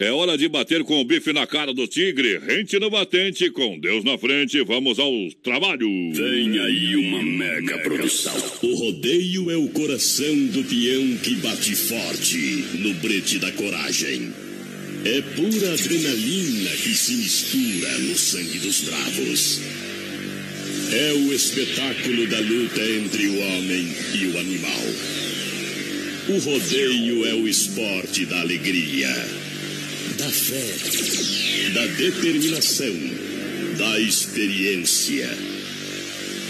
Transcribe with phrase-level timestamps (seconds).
[0.00, 2.38] É hora de bater com o bife na cara do tigre.
[2.38, 5.88] Rente no batente, com Deus na frente, vamos ao trabalho.
[6.12, 8.32] Vem aí uma mega produção.
[8.62, 12.38] O rodeio é o coração do peão que bate forte
[12.74, 14.32] no brete da coragem.
[15.04, 19.60] É pura adrenalina que se mistura no sangue dos bravos.
[20.92, 24.86] É o espetáculo da luta entre o homem e o animal.
[26.28, 29.47] O rodeio é o esporte da alegria
[30.18, 32.94] da fé, da determinação,
[33.78, 35.30] da experiência.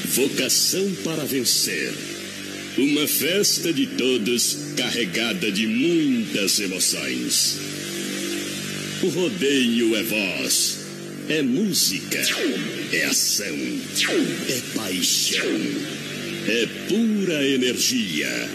[0.06, 1.92] Vocação para vencer.
[2.78, 7.58] Uma festa de todos carregada de muitas emoções.
[9.02, 10.78] O rodeio é voz,
[11.28, 12.22] é música,
[12.90, 13.58] é ação,
[14.48, 15.60] é paixão,
[16.48, 18.48] é pura energia.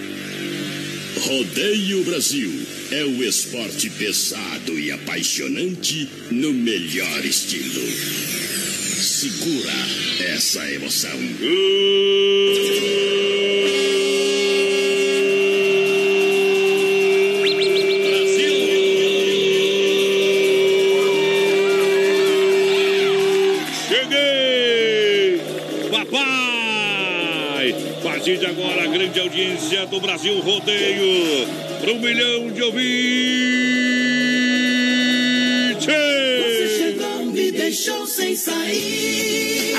[1.20, 2.63] Rodeio Brasil
[2.94, 7.82] é o esporte pesado e apaixonante no melhor estilo.
[9.02, 9.74] Segura
[10.36, 11.20] essa emoção.
[28.04, 33.04] Partir de agora, a grande audiência do Brasil Rodeio para um milhão de ouvintes.
[35.86, 39.74] Você chegou, me deixou sem sair.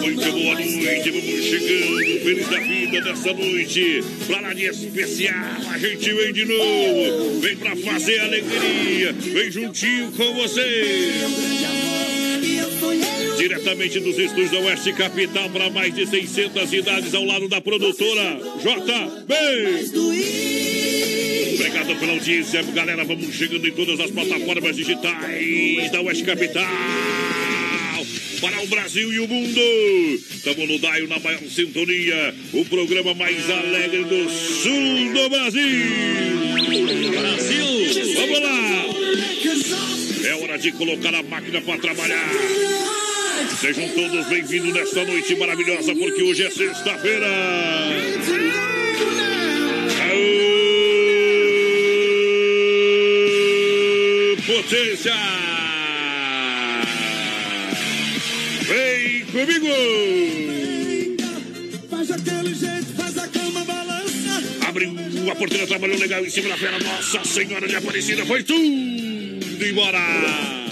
[0.00, 4.04] Muito boa noite, vamos chegando, feliz da vida dessa noite.
[4.28, 5.34] Pra lá de especial,
[5.68, 7.40] a gente vem de novo.
[7.40, 11.16] Vem pra fazer alegria, vem juntinho com você.
[13.46, 18.40] Diretamente dos estúdios da Oeste Capital para mais de 600 cidades ao lado da produtora
[18.58, 19.34] JB.
[21.54, 23.04] Obrigado pela audiência, galera.
[23.04, 26.66] Vamos chegando em todas as plataformas digitais da Oeste Capital.
[28.40, 29.60] Para o Brasil e o mundo.
[30.28, 32.34] Estamos no Daio na maior sintonia.
[32.52, 35.86] O programa mais alegre do sul do Brasil.
[37.12, 38.86] Brasil, vamos lá.
[40.28, 43.05] É hora de colocar a máquina para trabalhar.
[43.60, 47.26] Sejam todos bem-vindos nesta noite maravilhosa, porque hoje é sexta-feira.
[54.46, 55.12] Potência!
[58.62, 59.66] Vem comigo!
[61.88, 64.66] Faz aquele jeito, faz a cama balança.
[64.68, 64.94] Abriu
[65.30, 66.78] a porteira, trabalhou legal em cima da fera.
[66.78, 68.58] Nossa Senhora de Aparecida, foi tudo
[69.66, 70.65] embora!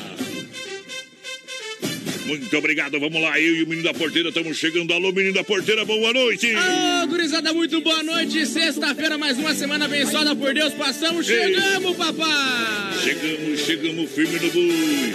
[2.25, 3.39] Muito obrigado, vamos lá.
[3.39, 4.93] Eu e o menino da porteira estamos chegando.
[4.95, 6.55] Alô, menino da porteira, boa noite.
[6.55, 8.47] Ô, gurizada, muito boa noite.
[8.47, 10.73] Sexta-feira, mais uma semana abençoada por Deus.
[10.73, 12.99] Passamos, chegamos, papai.
[13.03, 15.15] Chegamos, chegamos firme no bui.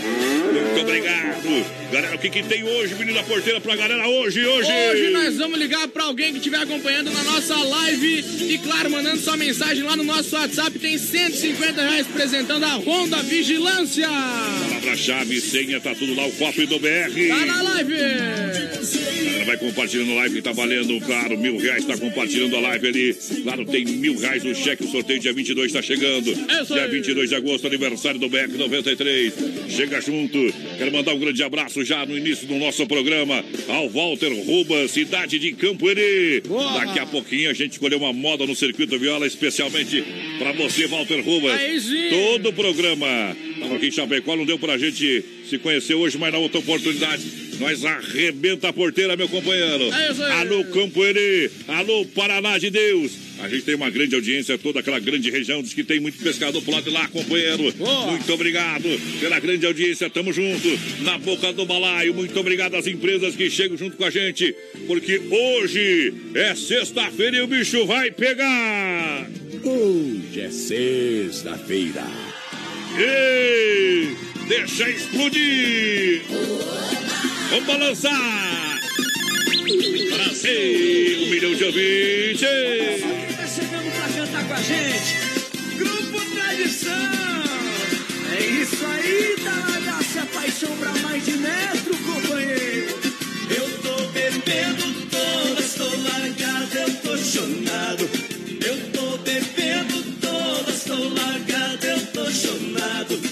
[0.53, 1.89] Muito obrigado.
[1.91, 4.69] Galera, o que, que tem hoje, menino da porteira, pra galera hoje, hoje?
[4.71, 9.17] Hoje nós vamos ligar pra alguém que estiver acompanhando na nossa live e, claro, mandando
[9.17, 10.77] sua mensagem lá no nosso WhatsApp.
[10.77, 14.07] Tem 150 reais apresentando a Honda Vigilância.
[14.79, 17.27] Palavra-chave, senha, tá tudo lá, o copo do BR.
[17.27, 18.48] Tá na live.
[19.39, 23.17] Galera, vai compartilhando a live, tá valendo, claro, mil reais, tá compartilhando a live ali.
[23.43, 26.31] Claro, tem mil reais no cheque, o sorteio dia 22 tá chegando.
[26.31, 26.91] Isso Dia aí.
[26.91, 29.33] 22 de agosto, aniversário do BR 93.
[29.69, 30.37] Chega junto.
[30.77, 35.39] Quero mandar um grande abraço já no início do nosso programa ao Walter Ruba, cidade
[35.39, 36.41] de Campo Eri.
[36.75, 40.03] Daqui a pouquinho a gente escolheu uma moda no circuito viola especialmente
[40.37, 41.23] pra você, Walter
[41.79, 42.09] sim.
[42.09, 43.07] Todo o programa.
[43.59, 47.48] Tava aqui em Chapecó, não deu pra gente se conhecer hoje, mas na outra oportunidade
[47.59, 49.93] nós arrebenta a porteira, meu companheiro.
[49.93, 50.31] É isso aí.
[50.41, 51.51] Alô, Campo Eri.
[51.67, 53.11] Alô, Paraná de Deus.
[53.41, 56.61] A gente tem uma grande audiência, toda aquela grande região, diz que tem muito pescador
[56.61, 57.71] pro lado de lá, companheiro.
[57.73, 58.11] Boa.
[58.11, 58.83] Muito obrigado
[59.19, 60.67] pela grande audiência, tamo junto
[61.03, 62.13] na boca do balaio.
[62.13, 64.53] Muito obrigado às empresas que chegam junto com a gente,
[64.87, 69.29] porque hoje é sexta-feira e o bicho vai pegar.
[69.63, 72.05] Hoje é sexta-feira.
[72.97, 74.17] Ei,
[74.49, 76.23] deixa explodir!
[77.51, 78.79] Vamos balançar!
[80.11, 82.41] Brasil, um milhão de ouvintes!
[83.37, 85.17] Tá chegando pra cantar com a gente.
[85.77, 86.93] Grupo Tradição.
[88.35, 90.25] É isso aí, Talagaça.
[90.33, 92.99] Paixão pra mais de metro, companheiro.
[93.55, 98.09] Eu tô bebendo todas, tô largado, eu tô chonado.
[98.65, 103.28] Eu tô bebendo todas, tô largado, eu tô chonado.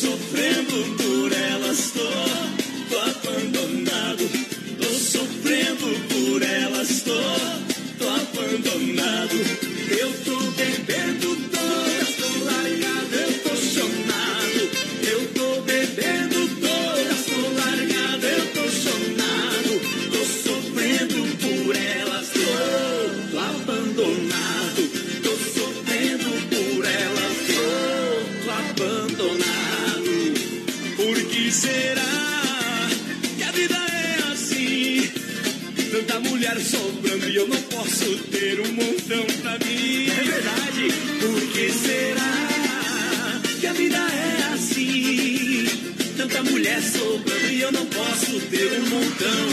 [0.00, 1.98] Sofrendo por elas, tô,
[2.88, 4.30] tô abandonado.
[4.78, 7.18] Tô sofrendo por elas, tô,
[7.98, 9.34] tô abandonado.
[9.90, 11.47] Eu tô bebendo
[48.88, 49.47] montão.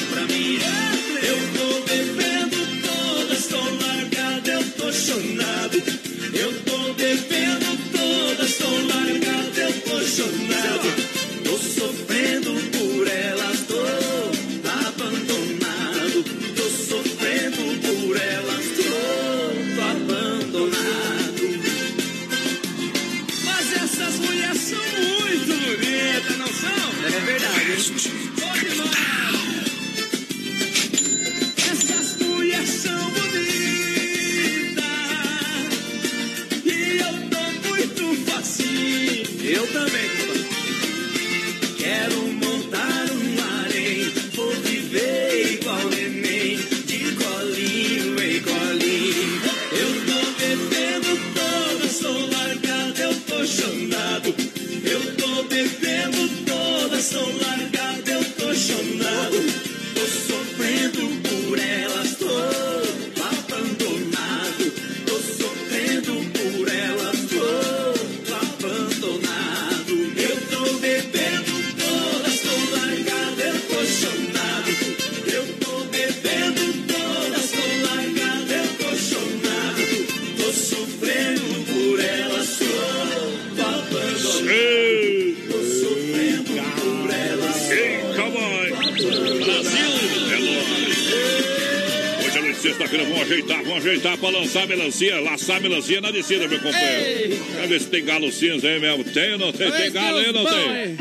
[93.04, 97.36] Vamos ajeitar, vamos ajeitar pra lançar a melancia, laçar a melancia na descida, meu companheiro.
[97.54, 99.04] Vamos ver se tem galo cinza aí mesmo.
[99.04, 99.72] Tem ou não tem?
[99.72, 100.98] Tem galo aí ou não tem?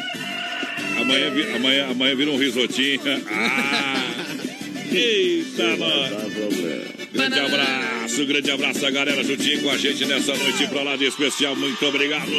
[1.00, 3.00] Amanhã, amanhã, amanhã vira um risotinho.
[3.30, 4.14] Ah!
[4.96, 6.10] Eita, nós!
[7.12, 11.06] Grande abraço, grande abraço a galera juntinho com a gente nessa noite pra lá de
[11.06, 11.56] especial.
[11.56, 12.30] Muito obrigado!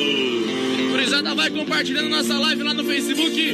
[0.95, 3.53] Gurizada, vai compartilhando nossa live lá no Facebook.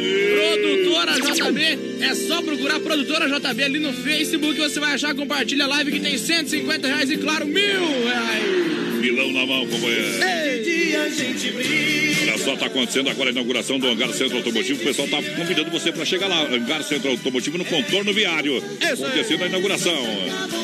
[0.61, 2.03] Produtora JB.
[2.03, 4.59] É só procurar Produtora JB ali no Facebook.
[4.59, 8.43] Você vai achar, compartilha a live que tem 150 reais e, claro, mil reais.
[9.01, 10.63] Milão na mão, companheiro.
[10.63, 12.21] dia a gente briga.
[12.21, 14.79] Olha só, tá acontecendo agora a inauguração do Hangar Centro Automotivo.
[14.79, 16.43] O pessoal tá convidando você para chegar lá.
[16.43, 18.63] Hangar Centro Automotivo no contorno viário.
[18.83, 19.97] Acontecendo a inauguração.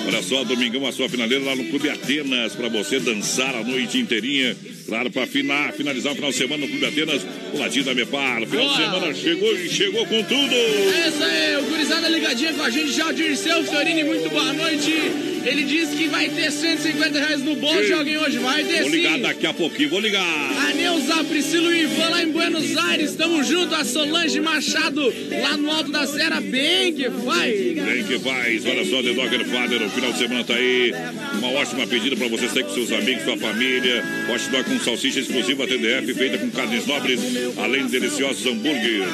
[0.06, 3.98] Olha só, domingão a sua finaleira lá no Clube Atenas para você dançar a noite
[3.98, 4.56] inteirinha.
[4.88, 7.22] Claro, para finalizar o final de semana no Clube Atenas,
[7.54, 8.44] o ladinho da Mepar.
[8.44, 8.78] O final de Boa.
[8.78, 10.56] semana chegou e chegou com tudo.
[10.56, 14.54] É isso aí, o Gurizada ligadinha com a gente já, o Dirceu Fiorini, muito boa
[14.54, 15.37] noite.
[15.46, 18.90] Ele disse que vai ter 150 reais no bolso de alguém hoje, vai ter Vou
[18.90, 19.22] ligar sim.
[19.22, 20.24] daqui a pouquinho, vou ligar.
[20.24, 23.74] A Neuza, Priscila e Ivan lá em Buenos Aires, tamo junto.
[23.76, 27.52] A Solange Machado lá no Alto da Serra, bem que vai.
[27.52, 30.94] Bem que faz, olha só, The Dogger Father, o final de semana tá aí.
[31.34, 34.04] Uma ótima pedida para você sair com seus amigos, sua família.
[34.34, 37.20] Hot dog com salsicha exclusiva TDF, feita com carnes nobres,
[37.58, 39.08] além de deliciosos hambúrgueres.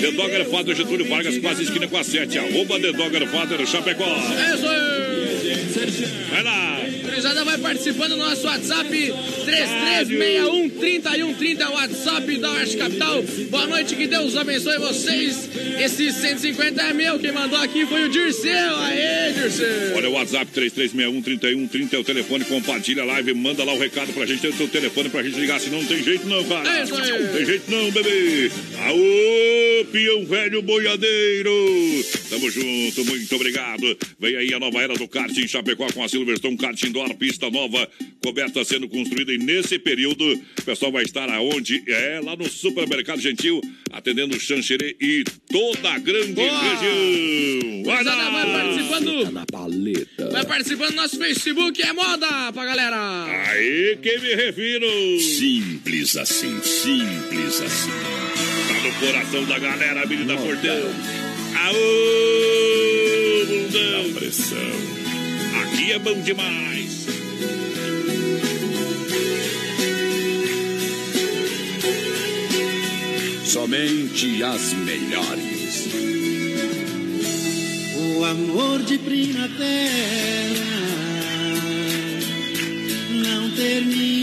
[0.00, 2.38] The Dogger Father, Getúlio Vargas, quase esquina com a 7.
[2.38, 4.04] Arroba The Dogger Father, Chapecó.
[4.04, 5.09] É isso aí.
[5.72, 7.09] Vai.
[7.20, 9.12] Gurizada vai participando do nosso WhatsApp
[9.44, 13.22] 3361-3130, WhatsApp da Oeste Capital.
[13.50, 15.50] Boa noite, que Deus abençoe vocês.
[15.78, 18.74] Esse 150 é meu, quem mandou aqui foi o Dirceu.
[18.76, 19.96] Aê, Dirceu.
[19.96, 24.24] Olha o WhatsApp 3361-3130 é o telefone, compartilha a live, manda lá o recado pra
[24.24, 26.78] gente, tem o seu telefone pra gente ligar, senão não tem jeito não, cara.
[26.78, 27.22] É isso aí.
[27.22, 28.50] Não tem jeito não, bebê.
[28.78, 31.52] Aô, peão velho boiadeiro.
[32.30, 33.98] Tamo junto, muito obrigado.
[34.18, 37.50] Vem aí a nova era do kart em Chapecó com a Silverstone Kart Indoor, pista
[37.50, 37.88] nova,
[38.22, 39.32] coberta sendo construída.
[39.32, 40.24] E nesse período,
[40.58, 41.82] o pessoal vai estar aonde?
[41.86, 43.60] É, lá no Supermercado Gentil,
[43.92, 46.60] atendendo o Xanxerê e toda a grande Boa.
[46.60, 47.82] região.
[47.84, 48.52] Vai Gurizada vai lá.
[48.64, 49.30] participando.
[49.32, 50.30] Na paleta.
[50.30, 53.24] Vai participando do nosso Facebook, é moda pra galera.
[53.50, 54.86] Aí que me refiro.
[55.20, 57.90] Simples assim, simples assim.
[58.68, 60.90] Tá no coração da galera, menina Portão.
[61.56, 64.12] Aô, bundão.
[64.14, 65.09] Pressão.
[65.62, 67.06] Aqui é bom demais.
[73.44, 75.88] Somente as melhores.
[77.96, 79.60] O amor de primavera
[83.24, 84.19] não termina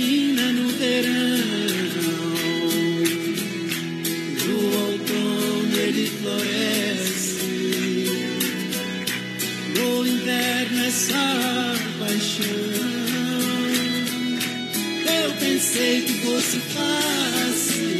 [10.91, 12.45] só paixão.
[15.23, 17.97] Eu pensei que fosse fácil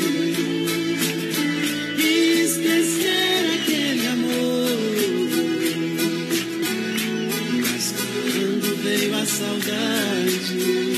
[1.99, 4.77] esquecer aquele amor.
[7.61, 10.96] Mas quando veio a saudade,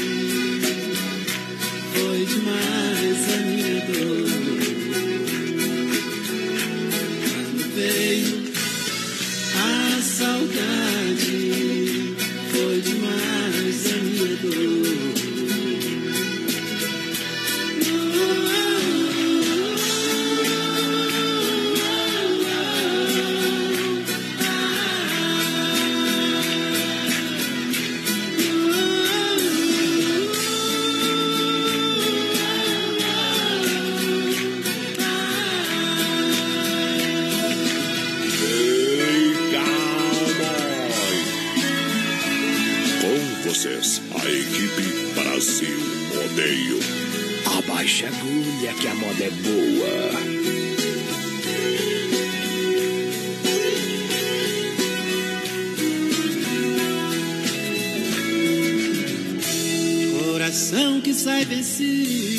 [61.49, 62.38] Coração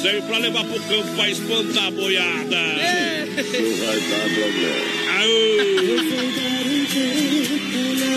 [0.00, 2.56] Serve pra levar pro campo pra espantar a boiada.
[2.56, 4.98] Não vai dar problema.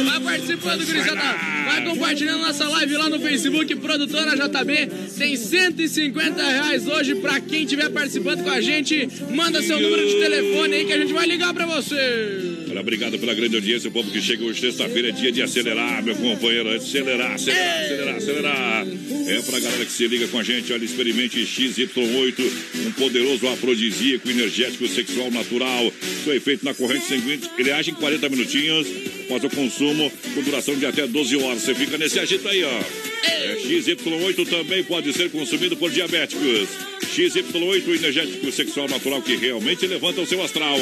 [0.05, 1.21] Vai participando, gurizada.
[1.65, 4.91] Vai compartilhando nossa live lá no Facebook, Produtora JB.
[5.17, 9.09] Tem 150 reais hoje pra quem estiver participando com a gente.
[9.31, 12.50] Manda seu número de telefone aí que a gente vai ligar pra você.
[12.81, 16.15] Obrigado pela grande audiência, o povo que chega hoje, sexta-feira, é dia de acelerar, meu
[16.15, 16.67] companheiro.
[16.69, 18.87] Acelerar, acelerar, acelerar, acelerar.
[19.27, 22.39] É pra galera que se liga com a gente, olha, experimente XY8,
[22.87, 25.93] um poderoso afrodisíaco, energético, sexual, natural.
[26.23, 28.87] Foi feito na corrente sanguínea, ele age em 40 minutinhos,
[29.25, 31.61] após o consumo, com duração de até 12 horas.
[31.61, 32.81] Você fica nesse agito aí, ó.
[33.23, 36.67] É, XY8 também pode ser consumido por diabéticos.
[37.11, 40.77] XY8, o energético sexual natural que realmente levanta o seu astral.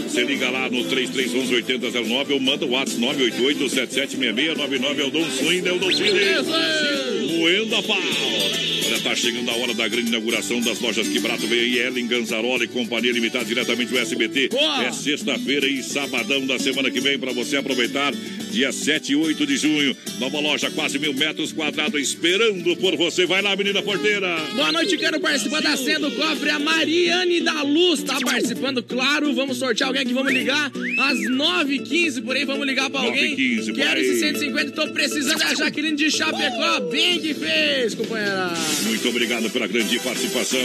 [0.08, 5.74] Você liga lá no 3311-8009 ou manda o WhatsApp 988-776699 é o Dom Cine, é
[5.74, 6.10] o Dom Cine.
[6.10, 7.38] Isso aí.
[7.40, 8.81] Moendo a pau.
[8.92, 12.08] Olha, tá chegando a hora da grande inauguração das lojas Que Barato vem aí, Ellen
[12.08, 14.50] Ganzarola e Companhia Limitada, diretamente do SBT.
[14.50, 14.84] Boa.
[14.84, 18.14] É sexta-feira e sabadão da semana que vem para você aproveitar.
[18.52, 19.96] Dia 7 e 8 de junho.
[20.20, 23.26] Nova loja, quase mil metros quadrados, esperando por você.
[23.26, 24.36] Vai lá, menina porteira.
[24.54, 26.50] Boa noite, quero participar da senha do cofre.
[26.50, 29.34] A Mariane da Luz tá participando, claro.
[29.34, 30.70] Vamos sortear alguém que vamos ligar
[31.00, 32.44] às 9h15 por aí.
[32.44, 33.38] Vamos ligar pra alguém.
[33.38, 34.06] 9h15 por Quero aí.
[34.06, 34.72] esse 150.
[34.72, 35.42] Tô precisando.
[35.42, 36.82] É a Jaqueline de Chapecó.
[36.92, 38.52] Bem que fez, companheira.
[38.86, 40.60] Muito obrigado pela grande participação.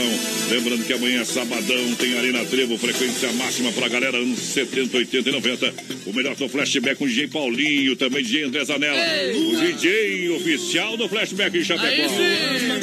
[0.49, 5.31] Lembrando que amanhã, sabadão, tem Arena Trevo, frequência máxima pra galera, anos 70, 80 e
[5.31, 5.73] 90.
[6.05, 8.97] O melhor do flashback com o DJ Paulinho, também DJ André Zanella.
[9.35, 12.03] O DJ oficial do flashback em Chapecó.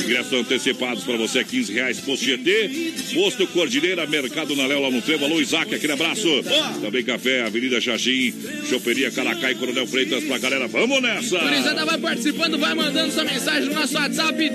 [0.05, 2.01] Ingressos antecipados pra você, 15 reais.
[2.01, 5.25] Posto GT, Posto Cordilheira, Mercado na Léo, lá no Trevo.
[5.25, 6.29] Alô, Isaac, aquele abraço.
[6.81, 8.35] Também café, Avenida Jajim,
[8.69, 10.69] Choperia Caracai, Coronel Freitas pra galera.
[10.69, 11.39] Vamos nessa!
[11.39, 14.51] Gurizada vai participando, vai mandando sua mensagem no nosso WhatsApp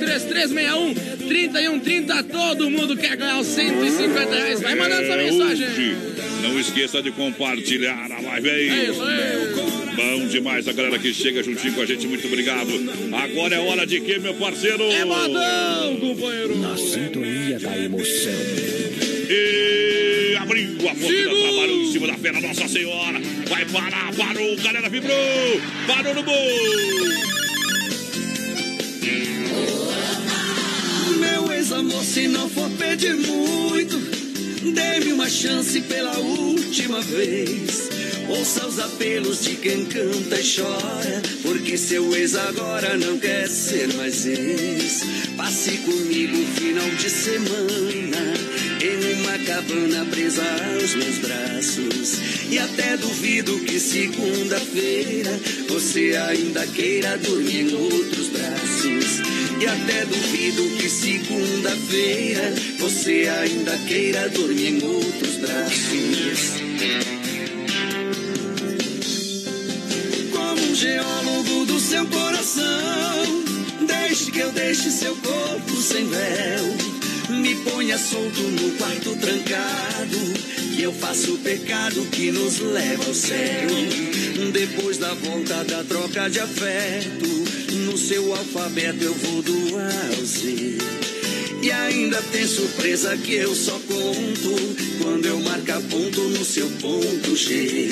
[0.69, 0.93] 3361
[1.27, 2.23] 3130.
[2.23, 4.61] Todo mundo quer ganhar os 150 reais.
[4.61, 5.67] Vai mandando sua É mensagem.
[5.67, 5.95] hoje.
[6.43, 8.69] Não esqueça de compartilhar a live aí.
[8.69, 9.89] É isso aí.
[9.95, 12.07] Bom demais a galera que chega juntinho com a gente.
[12.07, 12.69] Muito obrigado.
[13.13, 14.83] Agora é hora de quê, meu parceiro?
[14.83, 16.57] É modão, companheiro.
[16.59, 18.31] Na sintonia da emoção.
[19.29, 23.19] E abriu a porta, trabalhou em cima da fera, Nossa Senhora.
[23.47, 25.61] Vai parar, parou, galera vibrou.
[25.87, 26.33] Parou no gol.
[31.69, 33.97] Meu ex-amor, se não for pedir muito,
[34.73, 37.89] dê-me uma chance pela última vez.
[38.27, 43.93] Ouça os apelos de quem canta e chora, porque seu ex agora não quer ser
[43.93, 45.03] mais ex.
[45.37, 48.19] Passe comigo o final de semana
[49.49, 52.19] Copacabana presa aos meus braços.
[52.49, 59.18] E até duvido que segunda-feira você ainda queira dormir em outros braços.
[59.59, 66.53] E até duvido que segunda-feira você ainda queira dormir em outros braços.
[70.31, 73.43] Como um geólogo do seu coração,
[73.85, 77.39] deixe que eu deixe seu corpo sem véu.
[77.41, 80.17] Me ponha solto no quarto trancado,
[80.73, 83.69] que eu faço o pecado que nos leva ao céu.
[84.53, 90.25] Depois da volta da troca de afeto, no seu alfabeto eu vou do A ao
[90.25, 90.77] Z.
[91.61, 94.55] E ainda tem surpresa que eu só conto
[95.01, 97.89] quando eu marcar ponto no seu ponto G.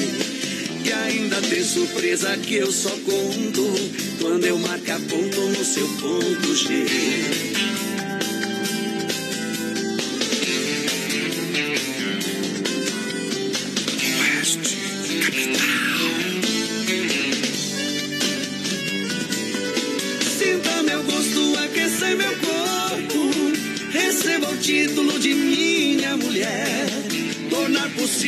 [0.85, 3.73] E ainda tem surpresa que eu só conto
[4.21, 7.86] quando eu marcar ponto no seu ponto G.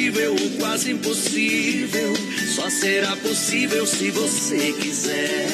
[0.10, 2.14] possível quase impossível.
[2.56, 5.48] Só será possível se você quiser.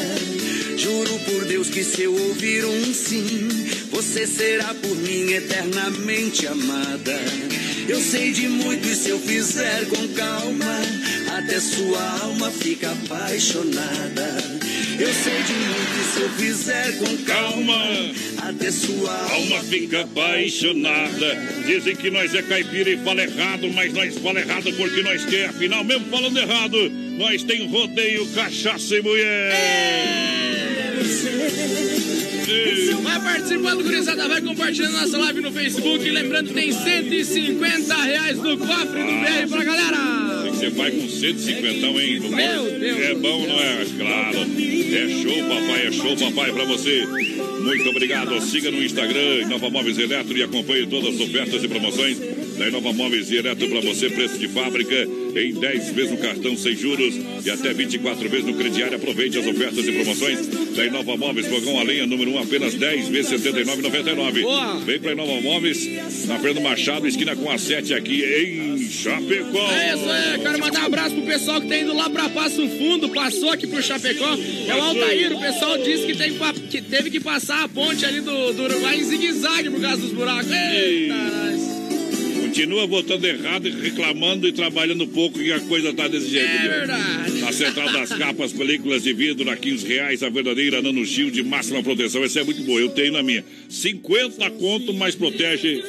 [0.78, 3.48] Juro por Deus que se eu ouvir um sim,
[3.92, 7.20] você será por mim eternamente amada.
[7.88, 10.82] Eu sei de muito e se eu fizer com calma,
[11.38, 14.55] até sua alma fica apaixonada.
[14.98, 17.84] Eu sei de muito se eu fizer com calma,
[18.38, 21.36] até sua Alma fica apaixonada.
[21.66, 25.50] Dizem que nós é caipira e fala errado, mas nós fala errado porque nós quer.
[25.50, 29.54] Afinal, mesmo falando errado, nós tem rodeio, cachaça e mulher.
[33.04, 36.10] Vai participando, gurizada, vai compartilhando nossa live no Facebook.
[36.10, 40.35] Lembrando que tem 150 reais no cofre do BR pra galera.
[40.56, 42.20] Você vai com 150, hein?
[42.30, 43.86] Meu Deus É bom, não é?
[43.98, 44.38] Claro.
[44.38, 47.06] É show, papai, é show, papai, pra você.
[47.06, 48.40] Muito obrigado.
[48.40, 52.18] Siga no Instagram, Inova Móveis Eletro, e acompanhe todas as ofertas e promoções
[52.58, 54.10] da Inova Móveis Eletro pra você.
[54.10, 54.96] Preço de fábrica
[55.36, 57.16] em 10 vezes no cartão sem juros
[57.46, 58.96] e até 24 vezes no crediário.
[58.96, 61.48] Aproveite as ofertas e promoções da Inova Móveis.
[61.48, 64.42] Fogão a lenha número 1, apenas 10 vezes R$ 79,99.
[64.42, 64.80] Boa.
[64.80, 65.88] Vem pra Inova Móveis,
[66.28, 69.72] na Fernando Machado, esquina com a 7 aqui em Chapecó.
[69.72, 72.68] É isso aí, quero mandar um abraço pro pessoal que tá indo lá pra Passo
[72.70, 74.38] Fundo, passou aqui pro Chapecó.
[74.68, 76.34] É o Altair, o pessoal disse que, tem
[76.70, 80.12] que, teve que passar a ponte ali do, do Uruguai em zigue-zague por causa dos
[80.12, 80.52] buracos.
[80.52, 81.55] Eita.
[82.56, 86.48] Continua votando errado, e reclamando e trabalhando pouco e a coisa tá desse jeito.
[86.48, 87.42] É verdade.
[87.42, 91.84] Na Central das Capas, películas de vidro a 15 reais, a verdadeira Nano Shield, máxima
[91.84, 92.24] proteção.
[92.24, 93.44] Essa é muito boa, eu tenho na minha.
[93.68, 95.84] 50 conto, mas protege.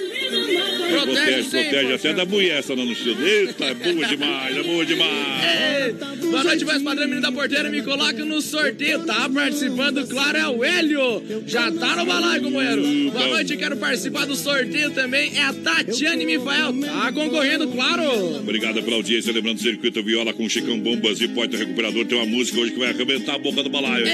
[0.46, 3.22] Protege protege, sempre, protege até da mulher essa Nano Shield.
[3.22, 5.87] Eita, é boa demais, é boa demais.
[5.87, 6.06] Eita.
[6.30, 7.68] Boa noite, voz padrão, menino da porteira.
[7.68, 9.04] Me coloca no sorteio.
[9.04, 11.22] Tá participando, claro, é o Hélio.
[11.46, 13.11] Já tá no balaio, companheiro.
[13.11, 15.37] Boa noite, quero participar do sorteio também.
[15.37, 16.72] É a Tatiane Mifael.
[16.80, 18.37] Tá concorrendo, claro.
[18.38, 19.32] Obrigado pela audiência.
[19.32, 22.04] Lembrando, Circuito Viola com Chicão Bombas e Poeta Recuperador.
[22.06, 24.06] Tem uma música hoje que vai arrebentar a boca do balaio.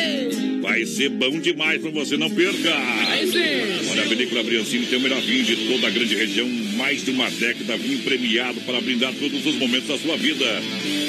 [0.63, 2.73] Vai ser bom demais pra você, não perca.
[3.09, 3.91] Aí sim.
[3.91, 7.11] Olha, a Vinícola Briancini tem o melhor vinho de toda a grande região, mais de
[7.11, 10.47] uma década, vinho premiado para brindar todos os momentos da sua vida.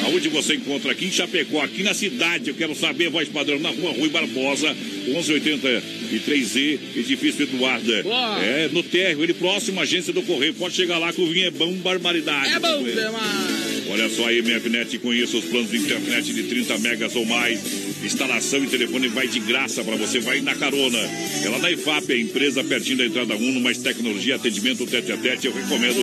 [0.05, 3.69] Aonde você encontra aqui em Chapecó, aqui na cidade, eu quero saber, voz padrão, na
[3.69, 4.75] rua Rui Barbosa,
[5.07, 8.03] 1183Z, edifício Eduarda.
[8.43, 10.55] É, no térreo, ele próximo à agência do Correio.
[10.55, 12.53] Pode chegar lá que o vinho é bom, barbaridade.
[12.53, 13.63] É bom demais.
[13.89, 17.82] Olha só aí, MFNet, conheça os planos de internet de 30 megas ou mais.
[18.05, 20.99] Instalação e telefone vai de graça para você, vai na carona.
[21.43, 25.47] Ela da IFAP, a empresa pertinho da entrada 1, mais tecnologia, atendimento tete a tete,
[25.47, 26.01] eu recomendo.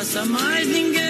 [0.00, 1.00] passa mais ninguém.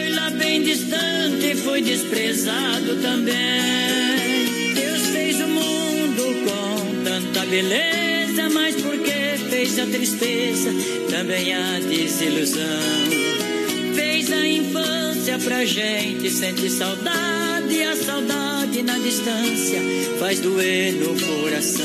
[0.00, 4.74] Oi, lá bem distante foi desprezado também.
[4.74, 10.70] Deus fez o mundo com tanta beleza, mas porque fez a tristeza,
[11.08, 13.41] também a desilusão.
[14.30, 19.80] A infância pra gente sentir saudade, a saudade na distância
[20.20, 21.84] faz doer no coração.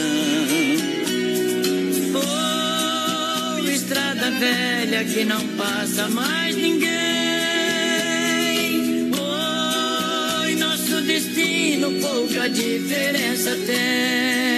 [2.14, 6.92] Oh, estrada velha que não passa mais ninguém.
[10.44, 14.57] Oi, nosso destino pouca diferença tem.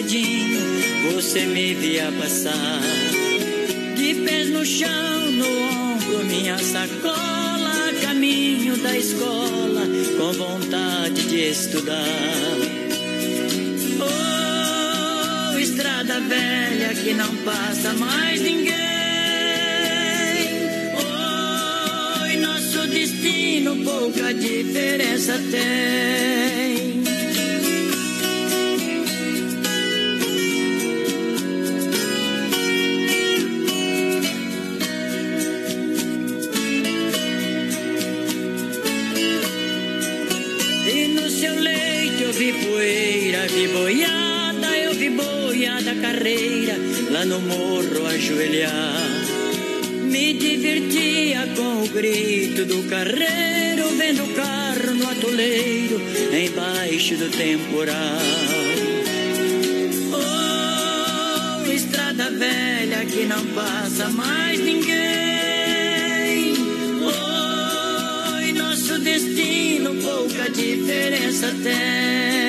[0.00, 0.60] Cedinho,
[1.12, 2.80] você me via passar.
[3.96, 9.82] De pés no chão, no ombro, minha sacola, caminho da escola,
[10.16, 12.56] com vontade de estudar.
[14.00, 18.70] Oh, estrada velha que não passa mais ninguém.
[22.22, 26.99] Oi, nosso destino pouca diferença tem.
[43.40, 46.76] Poeira, vi boiada, eu vi boiada carreira,
[47.10, 49.00] lá no morro ajoelhar.
[50.02, 56.00] Me divertia com o grito do carreiro, vendo o carro no atoleiro,
[56.32, 57.96] embaixo do temporal.
[60.12, 64.90] Oh, estrada velha que não passa mais ninguém.
[68.36, 72.39] Oi, nosso destino pouca diferença tem.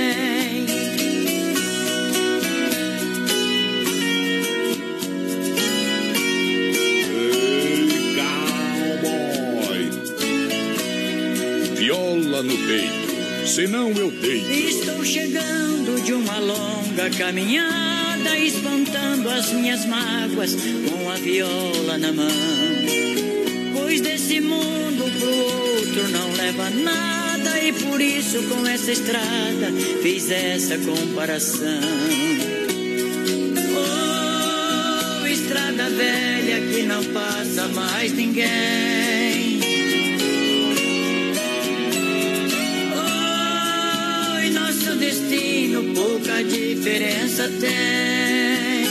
[12.44, 14.50] No peito, senão eu deito.
[14.50, 22.26] Estou chegando de uma longa caminhada, espantando as minhas mágoas com a viola na mão.
[23.76, 30.32] Pois desse mundo pro outro não leva nada, e por isso com essa estrada fiz
[30.32, 31.80] essa comparação.
[33.78, 38.91] Oh, estrada velha que não passa mais ninguém.
[47.12, 48.88] Diferença tem.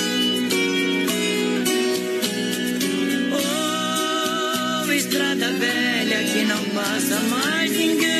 [3.32, 8.10] Oh, estrada velha que não passa mais ninguém.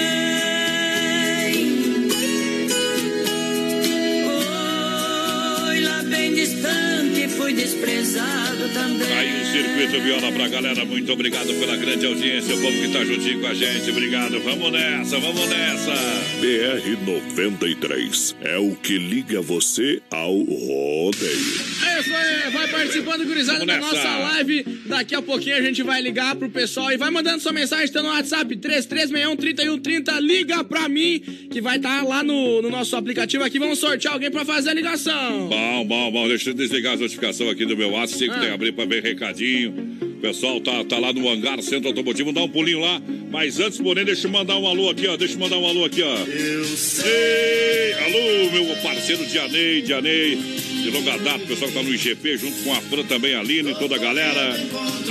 [5.69, 9.40] Oi, lá bem distante fui desprezado também.
[9.51, 13.49] Circuito Viola pra galera, muito obrigado pela grande audiência, o povo que tá juntinho com
[13.49, 14.41] a gente, obrigado.
[14.41, 15.93] Vamos nessa, vamos nessa.
[16.41, 21.80] BR 93 é o que liga você ao rodeio.
[22.09, 24.65] É vai participando, gurizada, da nossa live.
[24.87, 28.03] Daqui a pouquinho a gente vai ligar pro pessoal e vai mandando sua mensagem, tá
[28.03, 30.21] no WhatsApp 3361-3130.
[30.21, 33.59] Liga pra mim, que vai estar lá no, no nosso aplicativo aqui.
[33.59, 35.49] Vamos sortear alguém pra fazer a ligação.
[35.49, 36.29] Bom, bom, bom.
[36.29, 38.19] Deixa eu desligar as notificações aqui do meu WhatsApp.
[38.19, 38.41] Sempre Ah.
[38.41, 39.99] tem que abrir pra ver recadinho.
[40.03, 42.33] O pessoal tá, tá lá no hangar Centro Automotivo.
[42.33, 43.01] Dá um pulinho lá.
[43.31, 45.17] Mas antes, porém, deixa eu mandar um alô aqui, ó.
[45.17, 46.17] Deixa eu mandar um alô aqui, ó.
[46.27, 47.93] Eu sei.
[47.95, 50.39] Alô, meu parceiro Dianei, Dianei.
[50.83, 53.41] De longa data, o pessoal que tá no IGP, junto com a Fran também, a
[53.41, 54.57] Aline toda a galera.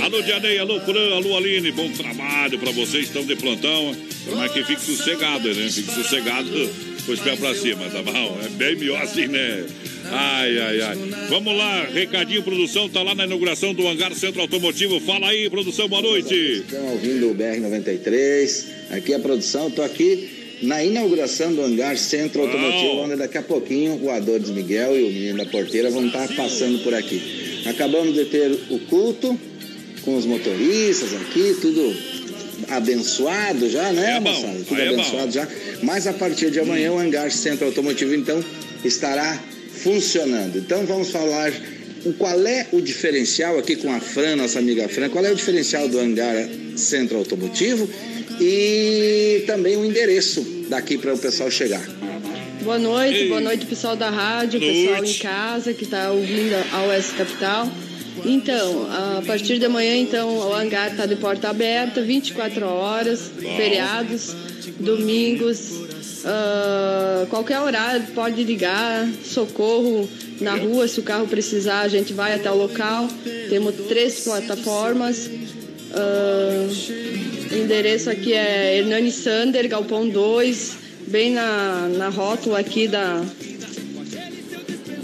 [0.00, 1.70] Alô, Dianei, alô, Fran, alô, Aline.
[1.70, 3.96] Bom trabalho pra vocês, estão de plantão.
[4.36, 5.70] Mas que fique sossegado, né?
[5.70, 6.70] Fique sossegado
[7.06, 8.38] com os pés pra cima, tá bom?
[8.44, 9.64] É bem melhor assim, né?
[10.06, 10.96] Ai, ai, ai.
[11.28, 15.00] Vamos lá, recadinho, produção, tá lá na inauguração do Hangar Centro Automotivo.
[15.00, 16.34] Fala aí, produção, boa noite.
[16.34, 18.66] Estão ouvindo o BR-93.
[18.90, 19.68] Aqui é a produção.
[19.68, 24.98] Estou aqui na inauguração do Hangar Centro Automotivo, onde daqui a pouquinho o Adores Miguel
[24.98, 27.62] e o menino da porteira vão estar passando por aqui.
[27.66, 29.38] Acabamos de ter o culto
[30.04, 31.94] com os motoristas aqui, tudo
[32.68, 34.58] abençoado já, né, É bom, moçada?
[34.66, 35.48] Tudo aí é abençoado já.
[35.82, 38.42] Mas a partir de amanhã o Hangar Centro Automotivo, então,
[38.84, 39.38] estará
[39.72, 40.58] funcionando.
[40.58, 41.52] Então vamos falar
[42.04, 45.34] o- qual é o diferencial aqui com a Fran, nossa amiga Fran, qual é o
[45.34, 47.88] diferencial do Hangar Centro Automotivo
[48.40, 51.86] e também o endereço daqui para o pessoal chegar.
[52.62, 53.28] Boa noite, Ei.
[53.28, 54.86] boa noite pessoal da rádio, Noite.
[54.88, 57.70] pessoal em casa que está ouvindo a OS Capital.
[58.24, 64.34] Então, a partir de amanhã, então, o hangar está de porta aberta, 24 horas, feriados,
[64.78, 65.70] domingos,
[66.24, 70.08] ah, qualquer horário pode ligar, socorro
[70.40, 73.08] na rua, se o carro precisar, a gente vai até o local.
[73.48, 75.30] Temos três plataformas.
[75.92, 76.66] ah,
[77.50, 80.72] o endereço aqui é Hernani Sander, Galpão 2,
[81.08, 83.24] bem na, na rótula aqui da,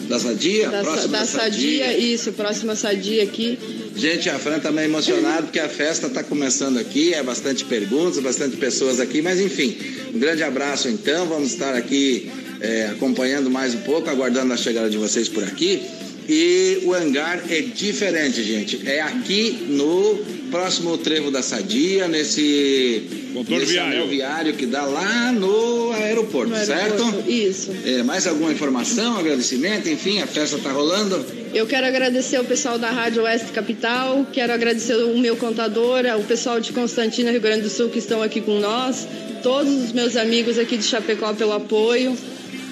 [0.09, 0.71] Da Sadia?
[0.71, 3.59] da, próximo da Sadia, isso, próxima Sadia aqui.
[3.97, 8.55] Gente, a Fran também emocionada porque a festa está começando aqui, é bastante perguntas, bastante
[8.59, 9.75] pessoas aqui, mas enfim,
[10.15, 12.31] um grande abraço então, vamos estar aqui
[12.61, 15.83] é, acompanhando mais um pouco, aguardando a chegada de vocês por aqui.
[16.29, 18.81] E o hangar é diferente, gente.
[18.87, 20.19] É aqui no
[20.51, 23.93] próximo trevo da Sadia, nesse, Contorno nesse viário.
[23.93, 27.03] anel viário que dá lá no aeroporto, No certo?
[27.03, 27.73] aeroporto, Isso.
[27.85, 31.25] É, mais alguma informação, agradecimento, enfim, a festa tá rolando?
[31.55, 36.25] Eu quero agradecer o pessoal da Rádio Oeste Capital, quero agradecer o meu contador, o
[36.25, 39.07] pessoal de Constantina, Rio Grande do Sul, que estão aqui com nós,
[39.43, 42.17] todos os meus amigos aqui de Chapecó pelo apoio,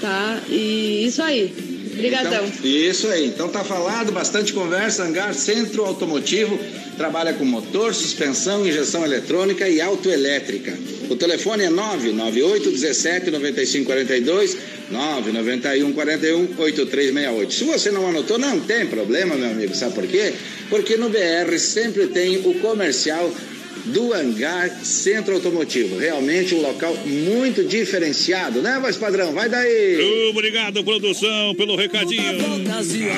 [0.00, 0.40] tá?
[0.48, 1.73] E isso aí.
[1.94, 2.46] Obrigadão.
[2.46, 3.26] Então, isso aí.
[3.26, 5.04] Então tá falado, bastante conversa.
[5.04, 6.58] Hangar Centro Automotivo
[6.96, 10.76] trabalha com motor, suspensão, injeção eletrônica e autoelétrica.
[11.08, 14.56] O telefone é 998 17 95 42
[14.90, 17.52] 991 41 8368.
[17.52, 19.74] Se você não anotou, não tem problema, meu amigo.
[19.74, 20.32] Sabe por quê?
[20.68, 23.30] Porque no BR sempre tem o comercial
[23.84, 25.98] do Hangar Centro Automotivo.
[25.98, 29.32] Realmente um local muito diferenciado, né, voz padrão?
[29.32, 30.28] Vai daí!
[30.30, 32.22] Obrigado, produção, pelo recadinho.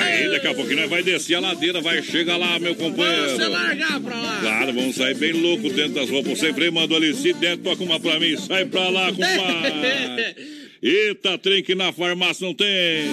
[0.01, 3.35] Aí, daqui a pouquinho nós vai descer a ladeira, vai chegar lá, meu companheiro.
[3.35, 4.39] Você largar pra lá.
[4.41, 6.37] Claro, vamos sair bem louco dentro das roupas.
[6.37, 8.35] Você freio, manda ali, se der, toca uma pra mim.
[8.37, 10.35] Sai pra lá, compadre.
[10.81, 13.07] Eita, trem que na farmácia não tem.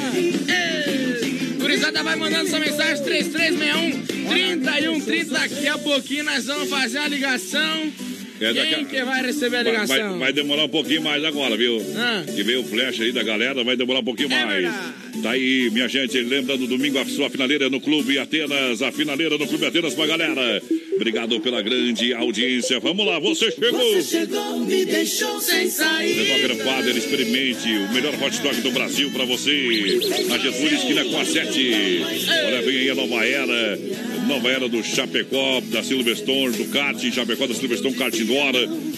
[1.59, 5.31] Gurizada vai mandando sua mensagem 3361 3130.
[5.33, 7.93] Daqui a pouquinho nós vamos fazer a ligação.
[8.41, 10.11] É, a- Quem que vai receber a Vai, ligação?
[10.11, 11.81] vai- vai demorar um pouquinho mais agora, viu?
[11.97, 12.25] Ah.
[12.35, 14.63] Que veio o flash aí da galera, vai demorar um pouquinho É mais.
[14.63, 15.23] verdade.
[15.23, 19.47] Tá aí, minha gente, lembrando domingo a sua finaleira no Clube Atenas, a finaleira no
[19.47, 20.61] Clube Atenas pra galera.
[20.97, 22.81] Obrigado pela grande audiência.
[22.81, 24.03] Vamos lá, você chegou.
[24.03, 26.27] chegou, me deixou sem sair.
[26.27, 30.01] Dogger Father, experimente o melhor hot dog do Brasil pra você.
[30.29, 32.01] Na Getúlio, esquina com a 7.
[32.47, 33.79] Olha, vem aí a nova era.
[34.27, 38.53] Nova era do Chapecó, da Silverstone, do kart, Chapecó da Silverstone, kart indoor.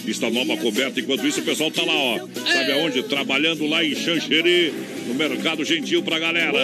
[0.07, 0.99] Está nova coberta.
[0.99, 2.19] Enquanto isso, o pessoal tá lá, ó.
[2.45, 3.03] Sabe aonde?
[3.03, 4.71] Trabalhando lá em Xanxerê,
[5.07, 6.57] no Mercado Gentil pra galera.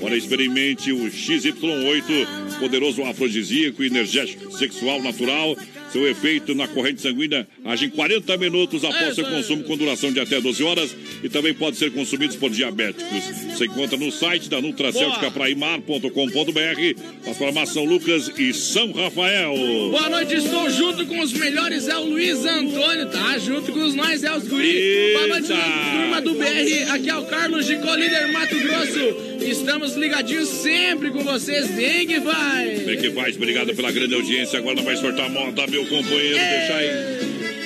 [0.00, 5.56] Olha, experimente o XY8, poderoso afrodisíaco, energético, sexual, natural.
[5.92, 10.20] Seu efeito na corrente sanguínea age em 40 minutos após seu consumo, com duração de
[10.20, 10.94] até 12 horas.
[11.22, 13.24] E também pode ser consumido por diabéticos.
[13.52, 19.54] Você encontra no site da Nutracêutica Praimar.com.br, a formação Lucas e São Rafael.
[19.90, 23.38] Boa noite, estou junto com os melhores, é o Luiz Antônio, tá?
[23.38, 25.14] Junto com os nós, é os guri.
[25.18, 29.38] Turma do BR, aqui é o Carlos de Colíder, Mato Grosso.
[29.40, 32.78] Estamos ligadinhos sempre com vocês, vem que vai.
[32.80, 34.58] Bem que faz, obrigado pela grande audiência.
[34.58, 36.38] Agora vai sortar a moda, meu companheiro.
[36.38, 36.90] Deixa aí.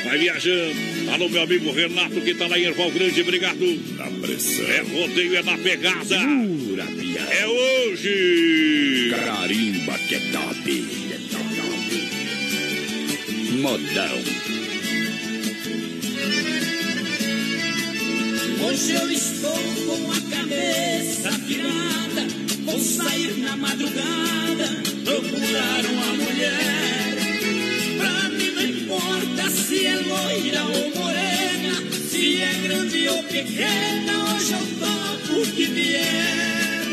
[0.04, 0.92] Vai viajando.
[1.12, 3.80] Alô, meu amigo Renato, que tá lá em Erval Grande, obrigado.
[3.96, 4.64] Na pressão.
[4.66, 6.18] É rodeio, é na pegada.
[6.18, 7.34] Piada.
[7.34, 9.10] É hoje.
[9.10, 10.86] Carimba que é top.
[13.60, 14.18] Modão.
[18.64, 22.26] Hoje eu estou com a cabeça virada.
[22.64, 27.01] Vou sair na madrugada, procurar uma mulher.
[29.72, 31.72] Se é loira ou morena,
[32.10, 36.84] se é grande ou pequena, hoje eu topo que vier.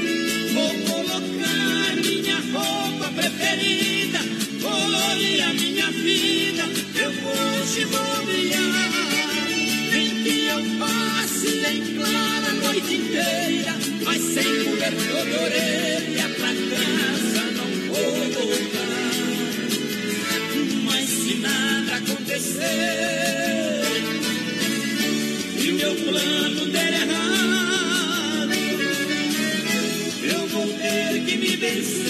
[0.53, 4.19] Vou colocar minha roupa preferida,
[4.61, 6.63] colorir a minha vida,
[6.95, 8.91] eu hoje vou brilhar.
[9.91, 15.98] Nem que eu passe bem clara a noite inteira, mas sem cobertor de orelha
[22.39, 23.83] acontecer
[25.61, 28.53] e o meu plano der errado,
[30.23, 32.09] eu vou ter que me vencer.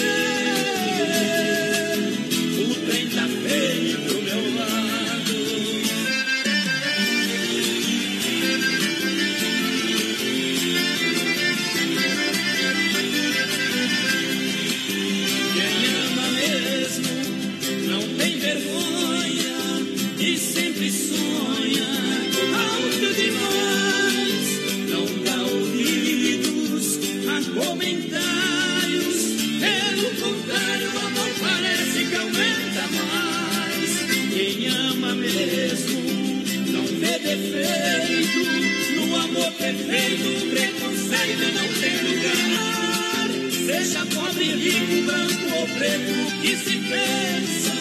[44.39, 47.73] Pobre, branco ou preto, que se pensa?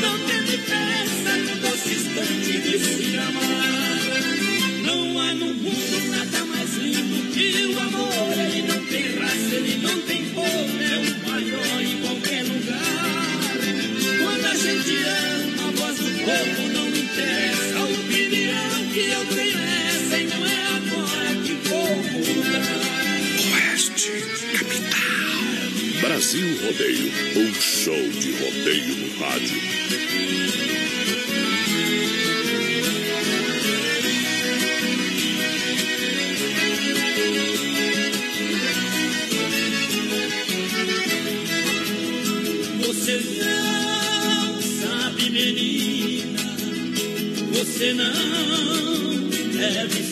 [0.00, 4.20] Não tem diferença no doce instante de se amar.
[4.84, 6.13] Não há no mundo
[26.34, 29.54] Brasil Rodeio, um show de rodeio no rádio.
[42.80, 46.40] Você não sabe, menina,
[47.52, 50.02] você não deve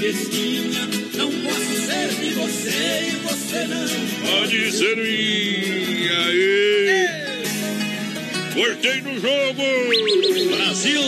[0.00, 3.84] Não posso ser de você e você não
[4.30, 6.18] Pode ser minha.
[6.24, 7.08] Aí.
[8.54, 9.64] Cortei no jogo.
[10.54, 11.02] Brasil.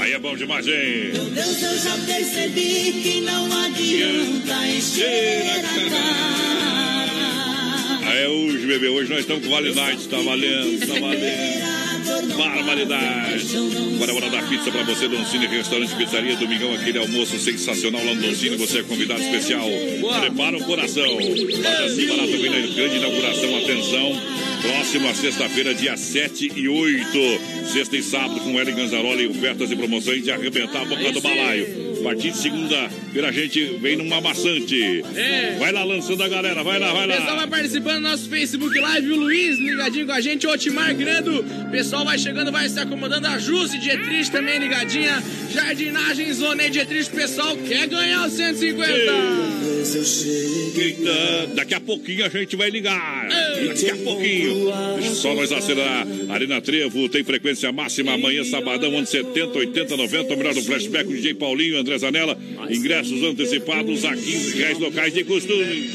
[0.00, 1.10] Aí é bom demais, hein?
[1.12, 6.94] Meu Deus, eu já percebi que não adianta encher a cara.
[8.10, 8.88] Aí é hoje, bebê.
[8.88, 10.08] Hoje nós estamos com Vale Night.
[10.08, 11.63] Tá valendo, tá valendo.
[12.36, 13.56] Barbaridade.
[13.94, 18.14] Agora é hora da pizza pra você, Doncini, restaurante pizzaria, domingão, aquele almoço sensacional lá
[18.14, 18.56] no Doncini.
[18.56, 19.66] Você é convidado especial.
[20.20, 21.04] Prepara o coração.
[21.04, 22.38] Loja assim barato
[22.74, 23.56] grande inauguração.
[23.56, 24.20] Atenção.
[24.62, 27.66] Próxima sexta-feira, dia 7 e 8.
[27.72, 31.83] Sexta e sábado, com Hélio Ganzaroli, ofertas e promoções de arrebentar a boca do balaio.
[32.04, 35.02] Partir de segunda-feira a gente vem numa maçante.
[35.16, 35.56] É.
[35.58, 37.46] Vai lá lançando a galera, vai lá, vai O pessoal vai lá.
[37.48, 39.10] participando do nosso Facebook Live.
[39.12, 40.46] O Luiz ligadinho com a gente.
[40.46, 41.40] O Otimar Grando.
[41.40, 43.26] O pessoal vai chegando, vai se acomodando.
[43.26, 45.22] A Jusce Dietrich também ligadinha.
[45.50, 47.08] Jardinagem Zona Dietrich.
[47.08, 49.73] O pessoal quer ganhar os 150.
[49.84, 53.28] Eita, daqui a pouquinho a gente vai ligar.
[53.28, 54.72] Daqui a pouquinho.
[54.98, 56.06] Deixa só nós acelerar.
[56.30, 60.34] Arena Trevo tem frequência máxima amanhã, sabadão, ano 70, 80, 90.
[60.34, 62.38] O melhor do flashback, o DJ Paulinho, André Zanella.
[62.70, 65.90] Ingressos antecipados a 15 reais locais de costume.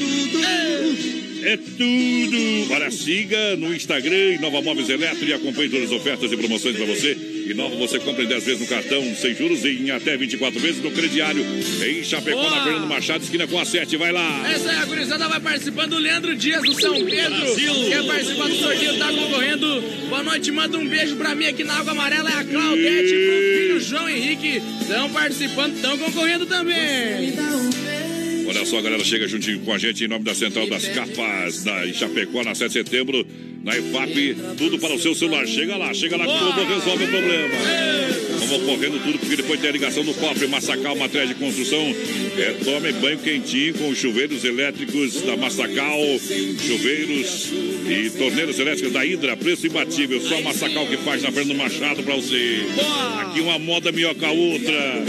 [1.42, 2.72] É tudo!
[2.72, 6.84] Olha, siga no Instagram Inova Móveis Eletro e acompanhe todas as ofertas e promoções para
[6.84, 7.16] você.
[7.50, 10.82] Inova você compra em 10 vezes no cartão, sem juros e em até 24 vezes
[10.82, 11.44] no crediário.
[11.84, 12.50] Em Chapecó, Boa!
[12.50, 13.96] na Fernando Machado, esquina com a 7.
[13.96, 14.48] Vai lá!
[14.50, 15.94] Essa aí, a gurizada vai participando.
[15.94, 17.54] O Leandro Dias do São Pedro.
[17.88, 19.82] Quer participar do sorteio, tá concorrendo.
[20.08, 22.30] Boa noite, manda um beijo pra mim aqui na Água Amarela.
[22.30, 24.62] É a Claudete e pro filho João Henrique.
[24.80, 27.34] Estão participando, estão concorrendo também.
[28.46, 31.86] Olha só, galera chega juntinho com a gente em nome da Central das Capas, da
[31.92, 33.24] Chapecó, na 7 de setembro,
[33.62, 35.46] na IFAP, tudo para o seu celular.
[35.46, 37.54] Chega lá, chega lá que tudo resolve o problema.
[38.50, 41.80] Vamos correndo tudo, porque depois tem a ligação do cofre, Massacal, matéria de construção.
[42.36, 46.00] É, tome banho quentinho com os chuveiros elétricos da Massacal,
[46.66, 47.52] chuveiros
[47.88, 50.20] e torneiras elétricas da Hidra, preço imbatível.
[50.20, 52.62] Só Massacal que faz na Fernando Machado para você.
[53.20, 55.04] Aqui uma moda melhor que a outra.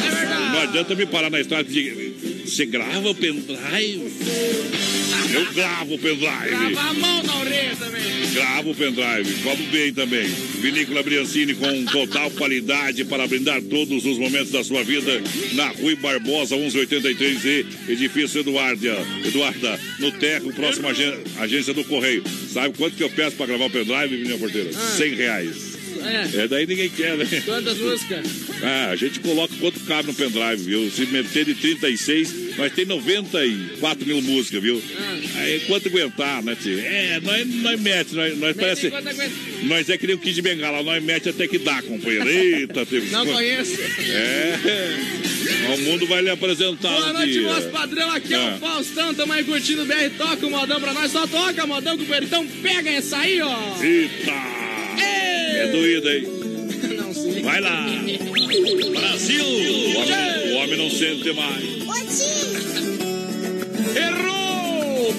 [0.51, 2.10] Não adianta me parar na estrada de.
[2.51, 4.11] Você grava o pendrive?
[5.33, 6.49] Eu gravo o pendrive.
[6.49, 8.01] Grava a mão na orelha também.
[8.33, 10.27] Gravo o pendrive, como bem também.
[10.59, 15.21] Vinícola Briancini com total qualidade para brindar todos os momentos da sua vida.
[15.53, 18.97] Na Rui Barbosa, 1183E, edifício Eduarda.
[19.23, 22.21] Eduarda, no Terro, próxima agê- agência do Correio.
[22.51, 24.73] Sabe quanto que eu peço para gravar o pendrive, menina porteira?
[24.73, 25.70] 100 reais.
[25.99, 26.43] É.
[26.43, 27.25] É, daí ninguém quer, né?
[27.45, 28.25] Quantas músicas?
[28.63, 30.89] Ah, a gente coloca quanto cabe no pendrive, viu?
[30.91, 34.81] Se meter de 36, nós tem 94 mil músicas, viu?
[35.37, 36.79] Aí quanto aguentar, né, tio?
[36.79, 38.87] É, nós, nós mete, nós, nós parece.
[38.87, 39.31] enquanto aguenta.
[39.63, 42.27] Nós é que nem o Kid Bengala, nós mete até que dá, companheiro.
[42.29, 43.09] Eita, teve.
[43.11, 43.77] Não conheço.
[43.81, 45.21] É.
[45.73, 47.41] O mundo vai lhe apresentar Boa noite, dia.
[47.43, 48.11] nosso padrão.
[48.11, 48.55] Aqui é Ah.
[48.55, 49.13] o Faustão.
[49.13, 50.09] Tamo aí curtindo o BR.
[50.17, 51.11] Toca o modão pra nós.
[51.11, 52.25] Só toca, modão, companheiro.
[52.25, 53.81] Então pega essa aí, ó.
[53.81, 54.70] Eita!
[55.61, 56.23] É doído, hein?
[56.97, 57.43] Não sei.
[57.43, 57.85] Vai lá!
[58.99, 59.45] Brasil!
[59.45, 61.63] O homem, o homem não sente mais.
[63.95, 65.13] Errou!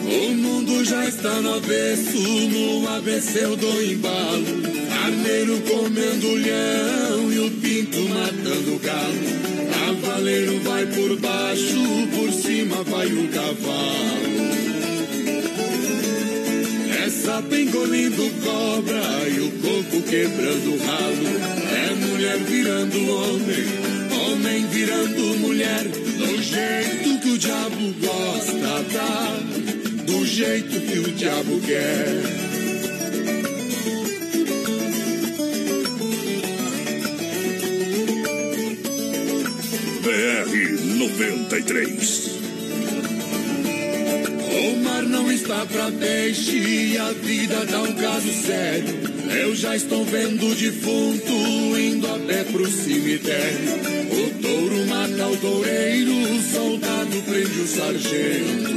[0.00, 4.46] O mundo já está no avesso, no ABC eu dou embalo.
[4.88, 9.44] Carneiro comendo leão e o pinto matando o galo.
[9.74, 14.73] Cavaleiro vai por baixo, por cima vai o cavalo.
[17.24, 19.00] Sapo engolindo cobra
[19.30, 21.26] e o coco quebrando ralo.
[21.74, 25.84] É mulher virando homem, homem virando mulher.
[25.84, 29.40] Do jeito que o diabo gosta, tá?
[30.04, 32.08] Do jeito que o diabo quer.
[40.02, 42.33] BR 93.
[45.14, 48.98] Não está pra peixe a vida dá um caso sério.
[49.30, 51.32] Eu já estou vendo o defunto
[51.78, 53.74] indo a pé pro cemitério.
[54.10, 58.74] O touro mata o toureiro, o soldado prende o sargento.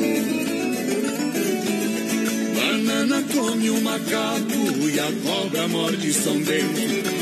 [2.56, 6.82] Banana come o macaco e a cobra morde São Bento.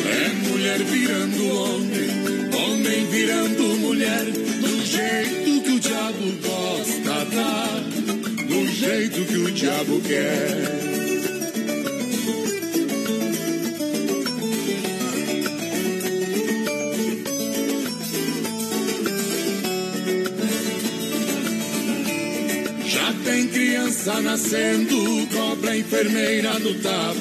[0.09, 2.09] É mulher virando homem,
[2.53, 4.25] homem virando mulher.
[4.25, 5.54] Do jeito
[9.35, 10.47] que o diabo quer.
[22.85, 24.95] Já tem criança nascendo,
[25.33, 27.13] cobra enfermeira no tapa.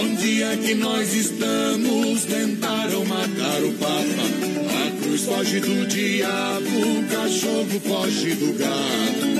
[0.00, 2.24] Onde é que nós estamos?
[2.24, 3.96] Tentaram matar o Papa.
[4.86, 9.31] A cruz foge do diabo, o cachorro foge do gato.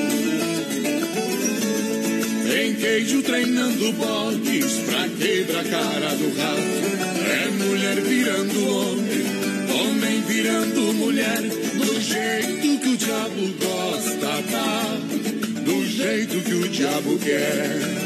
[2.82, 7.22] Queijo treinando bodes pra quebrar a cara do rato.
[7.30, 9.24] É mulher virando homem,
[9.70, 11.42] homem virando mulher.
[11.42, 14.98] Do jeito que o diabo gosta, tá?
[15.64, 18.01] Do jeito que o diabo quer.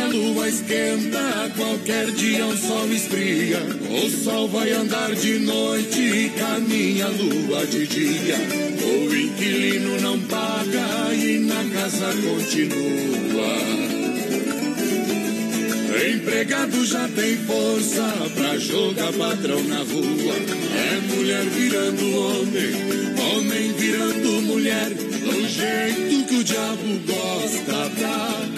[0.00, 3.60] A lua esquenta, qualquer dia o sol esfria.
[3.90, 8.36] O sol vai andar de noite e caminha a lua de dia.
[8.82, 13.20] O inquilino não paga e na casa continua.
[16.30, 18.02] Empregado já tem força
[18.34, 20.34] pra jogar patrão na rua.
[20.74, 24.88] É mulher virando homem, homem virando mulher.
[24.88, 28.49] Do jeito que o diabo gosta, tá?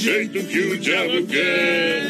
[0.00, 2.02] Jeito que o diabo quer.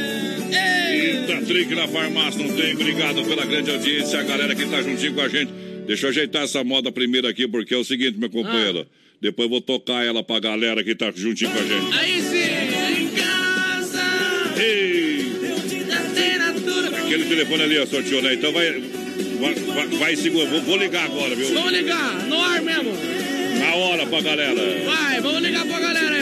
[0.49, 2.74] Eita, trick na farmácia, não tem?
[2.74, 5.53] Obrigado pela grande audiência, a galera que tá juntinho com a gente.
[5.88, 8.86] Deixa eu ajeitar essa moda primeiro aqui, porque é o seguinte, meu companheiro.
[9.20, 11.99] Depois eu vou tocar ela pra galera que tá juntinho com a gente.
[11.99, 14.03] Aí sim, em casa.
[14.57, 15.11] Ei!
[17.05, 18.34] Aquele telefone ali, ó, sorteou, né?
[18.34, 18.70] Então vai.
[19.41, 20.47] Vai, vai, vai segura.
[20.47, 21.53] Vou, vou ligar agora, viu?
[21.53, 22.93] Vamos ligar, no ar mesmo.
[23.59, 24.55] Na hora pra galera.
[24.84, 26.19] Vai, vamos ligar pra galera aí,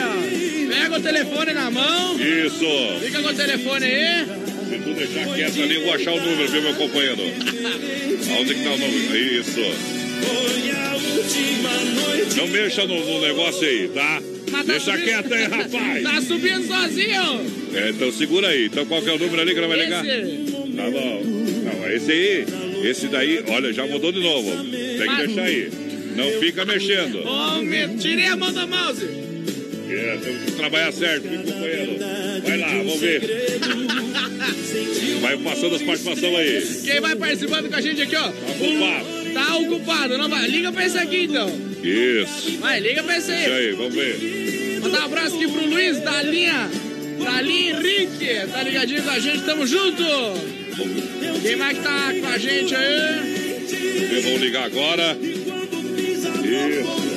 [0.98, 2.16] o telefone na mão.
[2.20, 2.66] Isso.
[3.04, 4.24] Fica com o telefone aí.
[4.68, 7.22] Se tu deixar quieto ali, eu vou achar o número, viu, meu companheiro?
[8.36, 9.16] Aonde que tá o número?
[9.16, 9.60] Isso.
[12.36, 14.22] Não mexa no, no negócio aí, tá?
[14.50, 16.02] Tá Deixa subindo- quieto aí, rapaz.
[16.02, 17.46] Tá subindo sozinho.
[17.74, 18.66] É, então segura aí.
[18.66, 20.04] Então qual que é o número ali que ela vai ligar?
[20.06, 20.52] Esse.
[20.76, 21.22] Tá bom.
[21.24, 22.44] Não, esse aí,
[22.84, 24.50] esse daí, olha, já mudou de novo.
[24.64, 25.70] Tem que Mas- deixar aí.
[26.16, 27.24] Não fica mexendo.
[27.26, 29.06] Homem, tirei a mão do mouse.
[29.90, 31.96] É, temos que trabalhar certo, viu, companheiro?
[32.46, 33.20] Vai lá, vamos ver.
[35.20, 36.80] Vai passando as participações aí.
[36.84, 38.28] Quem vai participando com a gente aqui, ó?
[38.28, 39.18] ocupado.
[39.34, 40.46] Tá ocupado, não vai.
[40.48, 41.48] Liga pra esse aqui então.
[41.82, 42.58] Isso.
[42.60, 43.66] Vai, liga pra esse Isso aí.
[43.68, 44.80] aí, vamos ver.
[44.82, 46.70] Mandar um abraço aqui pro Luiz da linha.
[47.24, 48.46] Da linha Henrique.
[48.52, 50.04] Tá ligadinho com a gente, tamo junto.
[51.42, 54.22] Quem mais que tá com a gente aí?
[54.22, 55.16] Vou ligar agora.
[56.44, 57.07] Isso.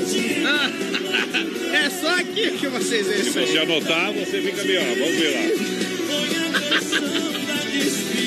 [1.74, 4.86] É só aqui que vocês veem Se você anotar, você fica melhor.
[4.98, 5.42] Vamos ver lá.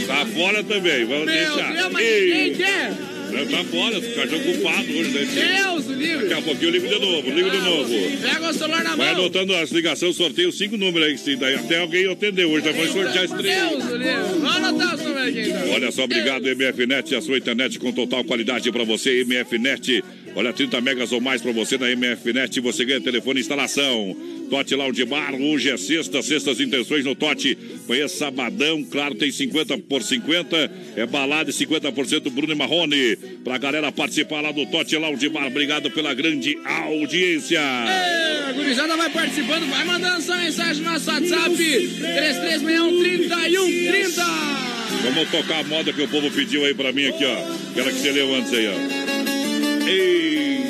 [0.06, 1.72] Tá fora também, vamos Meu deixar.
[1.72, 3.13] Deus, mas ninguém quer.
[3.50, 5.24] Tá fora, os caras estão ocupados hoje, né?
[5.64, 6.26] Deus, o livre.
[6.28, 7.94] Daqui a pouquinho eu ligo de novo, ligo de novo.
[8.22, 9.20] Pega o celular na Vai mão.
[9.24, 12.76] anotando as ligações, sorteio cinco números aí, que se daí até alguém atendeu hoje, nós
[12.76, 13.54] vamos sortear esse trem.
[13.54, 14.12] Deus, o livre.
[14.40, 15.70] Vamos anotar os números aqui então.
[15.70, 20.02] Olha só, obrigado MFNet, a sua internet com total qualidade para você, MFNet.
[20.36, 24.16] Olha, 30 megas ou mais para você na MFNet, você ganha telefone e instalação.
[24.54, 27.58] Tote Lounge Bar, hoje é sexta, sextas intenções no Tote.
[27.88, 33.16] Amanhã sabadão, claro, tem 50 por 50, é balada e 50% Bruno e Marrone.
[33.42, 37.58] Pra galera participar lá do Tote Lounge Bar, obrigado pela grande audiência.
[37.58, 44.22] É, A gurizada vai participando, vai mandando sua mensagem no nosso WhatsApp 3361
[45.02, 47.54] Vamos tocar a moda que o povo pediu aí pra mim aqui, ó.
[47.72, 48.74] Aquela que você leu antes aí, ó.
[49.88, 50.60] Ei,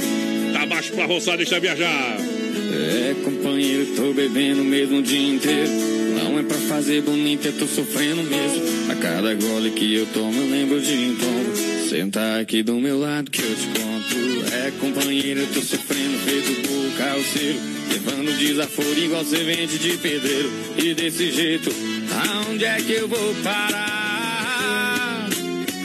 [0.55, 2.34] tá baixo pra roçar, deixa viajar.
[2.75, 5.71] É, companheiro, tô bebendo mesmo o dia inteiro.
[6.17, 8.91] Não é pra fazer bonito, eu tô sofrendo mesmo.
[8.91, 11.57] A cada gole que eu tomo, eu lembro de um tombo.
[11.89, 14.55] Senta aqui do meu lado que eu te conto.
[14.55, 17.59] É, companheiro, eu tô sofrendo feito por calceiro.
[17.93, 20.51] Levando desaforo igual servente de pedreiro.
[20.77, 21.71] E desse jeito,
[22.11, 25.29] aonde é que eu vou parar?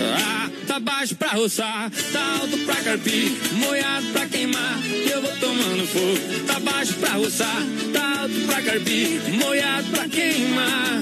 [0.01, 0.48] Ah,
[0.79, 4.79] tá baixo pra roçar, tá alto pra carpir, molhado pra queimar,
[5.11, 6.45] eu vou tomando fogo.
[6.47, 7.63] Tá baixo pra roçar,
[7.93, 11.01] tá alto pra carpir, molhado pra queimar.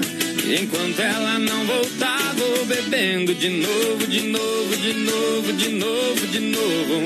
[0.60, 6.40] Enquanto ela não voltar, vou bebendo de novo, de novo, de novo, de novo, de
[6.40, 7.04] novo.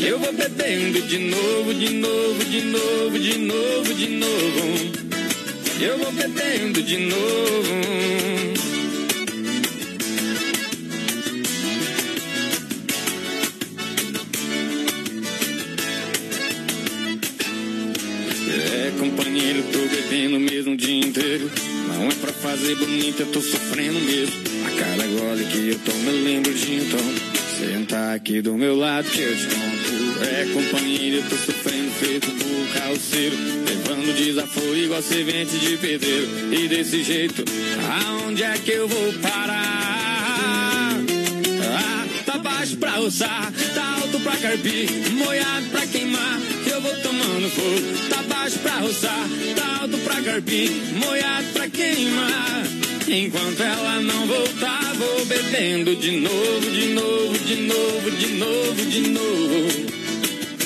[0.00, 4.92] Eu vou bebendo de novo, de novo, de novo, de novo, de novo.
[5.80, 8.57] Eu vou bebendo de novo.
[19.08, 21.50] Companheiro, tô bebendo mesmo o dia inteiro.
[21.88, 24.34] Não é pra fazer bonito, eu tô sofrendo mesmo.
[24.66, 27.00] A cada gole que eu tomo, eu lembro de então.
[27.58, 30.24] Senta aqui do meu lado que eu te conto.
[30.24, 33.36] É, companheiro, tô sofrendo feito burro carroceiro.
[33.66, 36.28] Levando desaforo igual semente de pedreiro.
[36.52, 37.44] E desse jeito,
[38.04, 41.00] aonde é que eu vou parar?
[41.62, 46.57] Ah, tá baixo pra roçar, tá alto pra carpir, molhado pra queimar.
[46.78, 52.62] Eu vou tomando fogo, tá baixo pra roçar, tá alto pra carpir, molhado pra queimar.
[53.08, 59.00] Enquanto ela não voltar, vou bebendo de novo, de novo, de novo, de novo, de
[59.10, 59.92] novo.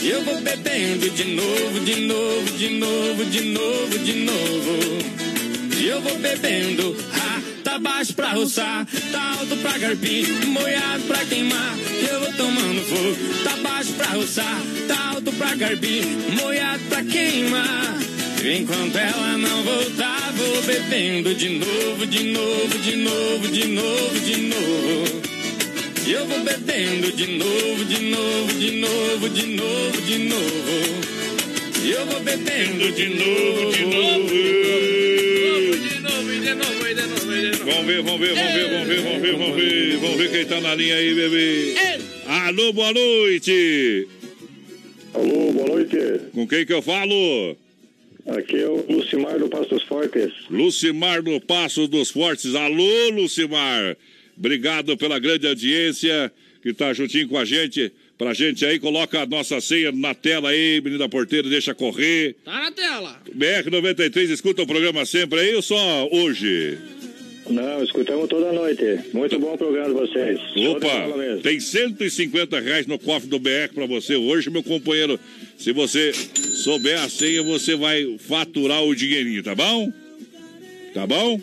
[0.04, 4.78] Eu vou bebendo de novo, de novo, de novo, de novo, de novo.
[5.82, 11.74] Eu vou bebendo, ah, tá baixo pra roçar, tá alto pra garpim, molhado pra queimar.
[12.06, 16.02] Eu vou tomando fogo, tá baixo pra roçar, tá alto pra garpim,
[16.40, 17.98] molhado pra queimar.
[18.44, 24.36] Enquanto ela não voltar, vou bebendo de novo, de novo, de novo, de novo, de
[24.36, 25.22] novo.
[26.04, 31.12] E eu vou bebendo de novo, de novo, de novo, de novo, de novo.
[31.84, 34.28] E eu vou bebendo de novo, de novo.
[34.28, 34.70] De
[35.60, 37.64] novo, de novo, de novo, de novo.
[37.64, 39.96] Vamos ver, vamos ver, vamos ver, vamos ver, vamos ver, vamos ver.
[39.98, 42.11] Vamos ver quem tá na linha aí, bebê.
[42.32, 44.08] Alô, boa noite.
[45.12, 45.98] Alô, boa noite.
[46.32, 47.54] Com quem que eu falo?
[48.26, 50.32] Aqui é o Lucimar do Passo dos Fortes.
[50.48, 52.54] Lucimar do Passo dos Fortes.
[52.54, 53.98] Alô, Lucimar.
[54.34, 57.92] Obrigado pela grande audiência que tá juntinho com a gente.
[58.16, 62.34] Pra gente aí, coloca a nossa senha na tela aí, menina porteira, deixa correr.
[62.46, 63.20] Tá na tela.
[63.30, 66.78] BR-93, escuta o programa sempre aí ou só hoje?
[67.48, 68.82] Não, escutamos toda noite.
[69.12, 70.38] Muito bom o programa de vocês.
[70.68, 75.18] Opa, tem 150 reais no cofre do BR pra você hoje, meu companheiro.
[75.58, 79.92] Se você souber a senha, você vai faturar o dinheirinho, tá bom?
[80.94, 81.40] Tá bom?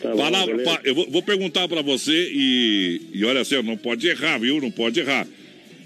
[0.00, 3.76] Tá bom, Palavra, pa- eu vou, vou perguntar pra você e, e olha assim, não
[3.76, 4.60] pode errar, viu?
[4.60, 5.26] Não pode errar.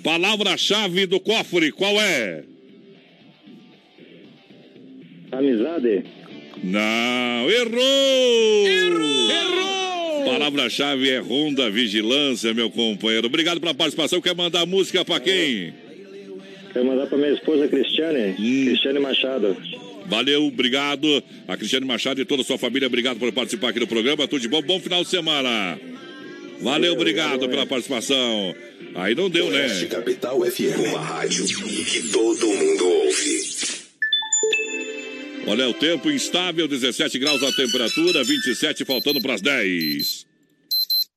[0.02, 2.42] Palavra-chave do cofre, qual é?
[5.30, 6.04] Amizade.
[6.62, 8.68] Não, errou!
[8.68, 9.30] Errou!
[9.30, 10.24] Errou!
[10.24, 13.26] Palavra-chave é Ronda Vigilância, meu companheiro.
[13.26, 14.20] Obrigado pela participação.
[14.20, 15.72] Quer mandar música pra quem?
[16.72, 18.34] Quero mandar pra minha esposa Cristiane.
[18.38, 18.64] Hum.
[18.66, 19.56] Cristiane Machado.
[20.06, 21.22] Valeu, obrigado.
[21.48, 24.28] A Cristiane Machado e toda a sua família, obrigado por participar aqui do programa.
[24.28, 25.78] Tudo de bom, bom final de semana.
[26.60, 28.54] Valeu, obrigado pela participação.
[28.94, 29.62] Aí não deu, né?
[29.62, 33.85] Oeste Capital FM, uma rádio que todo mundo ouve.
[35.48, 40.25] Olha, o tempo instável, 17 graus a temperatura, 27 faltando para as 10.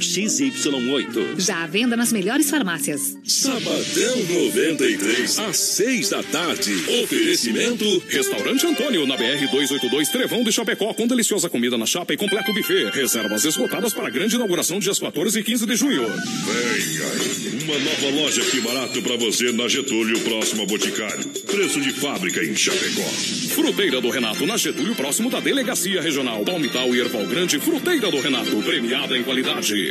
[0.00, 1.38] XY8.
[1.38, 3.16] Já à venda nas melhores farmácias.
[3.24, 6.72] Sabadão 93, às seis da tarde.
[7.02, 12.16] Oferecimento Restaurante Antônio, na BR 282, Trevão de Chapecó, com deliciosa comida na chapa e
[12.16, 12.90] completo buffet.
[12.90, 16.06] Reservas esgotadas para a grande inauguração dias 14 e 15 de junho.
[16.06, 21.24] Venha, uma nova loja que barato pra você na Getúlio, próximo ao Boticário.
[21.46, 23.08] Preço de fábrica em Chapecó.
[23.54, 26.44] Fruteira do Renato, na Getúlio, próximo da Delegacia Regional.
[26.44, 29.89] Palmital e Erval Grande, Fruteira do Renato, premiada em qualidade.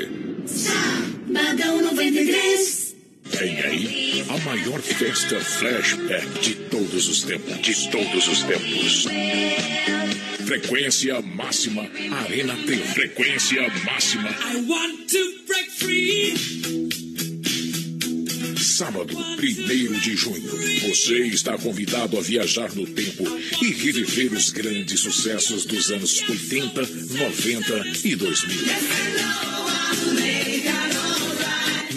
[1.28, 2.96] Badão 93.
[3.26, 7.62] Vem aí a maior festa flashback de todos os tempos.
[7.62, 9.06] De todos os tempos.
[10.46, 11.88] Frequência máxima,
[12.24, 14.30] Arena tem frequência máxima.
[14.30, 17.09] I want to break free.
[18.80, 20.52] Sábado, 1 de junho,
[20.88, 23.26] você está convidado a viajar no tempo
[23.62, 28.58] e reviver os grandes sucessos dos anos 80, 90 e 2000.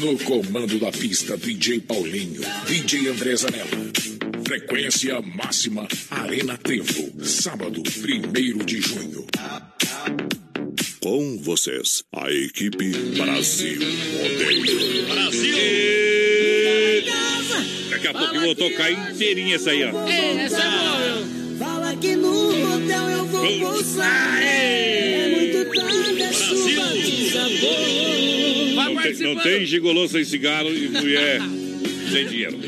[0.00, 3.92] No comando da pista, DJ Paulinho, DJ André Zanella.
[4.44, 7.24] Frequência máxima, Arena Trevo.
[7.24, 9.24] Sábado, 1 de junho.
[10.98, 13.78] Com vocês, a equipe Brasil
[14.18, 15.06] Rodeio.
[15.06, 16.11] Brasil!
[18.03, 20.09] Daqui a pouco eu vou tocar inteirinha essa aí, ó.
[20.09, 21.57] Ei, essa é boa?
[21.57, 24.42] Fala que no hotel eu vou pousar.
[24.42, 28.74] É muito tarde, a chuva desabou.
[28.74, 31.40] Vai Não tem, não tem gigolô sem cigarro e mulher
[32.11, 32.59] sem dinheiro.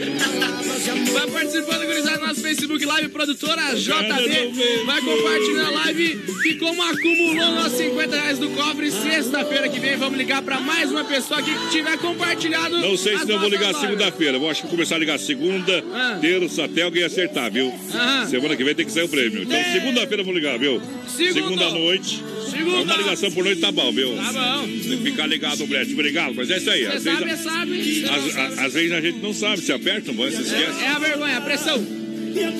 [0.93, 4.85] Vai participando, gurizada, no nosso Facebook Live, produtora JB.
[4.85, 6.20] Vai compartilhando a live.
[6.47, 10.91] E como acumulou nossos 50 reais do cofre, sexta-feira que vem, vamos ligar pra mais
[10.91, 12.78] uma pessoa que tiver compartilhado.
[12.78, 14.39] Não sei se não vou ligar segunda-feira.
[14.39, 16.18] Vou acho que começar a ligar segunda, Ah.
[16.20, 17.72] terça, até alguém acertar, viu?
[17.95, 18.26] Aham.
[18.26, 19.43] Semana que vem tem que sair o prêmio.
[19.43, 19.72] Então, É.
[19.72, 20.82] segunda-feira eu vou ligar, viu?
[21.09, 21.32] Segunda.
[21.35, 22.22] Segunda noite.
[22.57, 22.82] Segunda.
[22.82, 24.16] Uma ligação por noite tá bom, viu?
[24.16, 24.68] Tá bom.
[24.68, 25.92] Tem que ficar ligado, Brett.
[25.92, 26.84] Obrigado, mas é isso aí.
[26.84, 28.40] Você Às vezes, sabe, é sabe.
[28.40, 30.82] às, às vezes a gente não sabe, se aperta, não vai, se esquece.
[30.82, 32.05] É a vergonha, a pressão.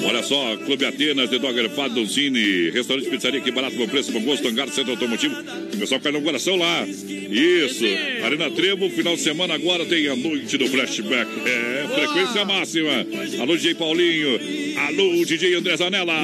[0.05, 4.21] Olha só, Clube Atenas, The Dogger Fado, Doncini, Restaurante Pizzaria, que barato, bom preço, bom
[4.21, 5.35] gosto, hangar, centro automotivo.
[5.73, 6.87] O pessoal com a inauguração lá.
[6.87, 7.85] Isso.
[8.25, 11.29] Arena Trevo, final de semana agora tem a noite do flashback.
[11.45, 13.05] É, frequência máxima.
[13.41, 14.39] Alô, DJ Paulinho.
[14.79, 16.15] Alô, DJ André Zanella.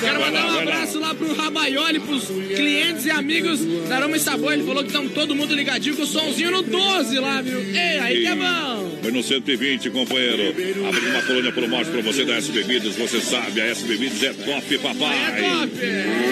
[0.00, 4.52] Quero mandar um abraço lá pro Rabaioli, pros clientes e amigos da Aroma e Sabor.
[4.52, 7.60] Ele falou que estão todo mundo ligadinho com o somzinho no 12 lá, viu?
[7.60, 8.77] Ei, aí que é bom.
[9.02, 10.48] Foi no 120, companheiro.
[10.86, 12.96] Abrindo uma colônia promote pra você da S Bebidas.
[12.96, 15.18] Você sabe, a S Bebidas é top, papai.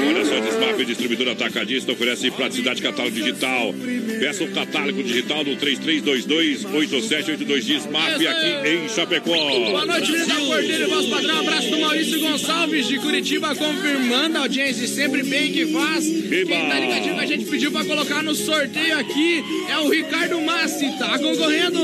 [0.09, 3.75] Olha só, Desmaf, distribuidora atacadista, oferece praticidade catálogo digital.
[4.19, 9.37] Peça o catálogo digital no 3322-8782 Desmaf aqui em Chapecó.
[9.37, 11.41] Boa noite, menino da Porteira e vosso padrão.
[11.41, 16.05] Abraço do Maurício Gonçalves de Curitiba, confirmando a audiência sempre bem que faz.
[16.05, 20.41] Quem tá ligadinho que a gente pediu pra colocar no sorteio aqui é o Ricardo
[20.41, 21.81] Massi, tá concorrendo.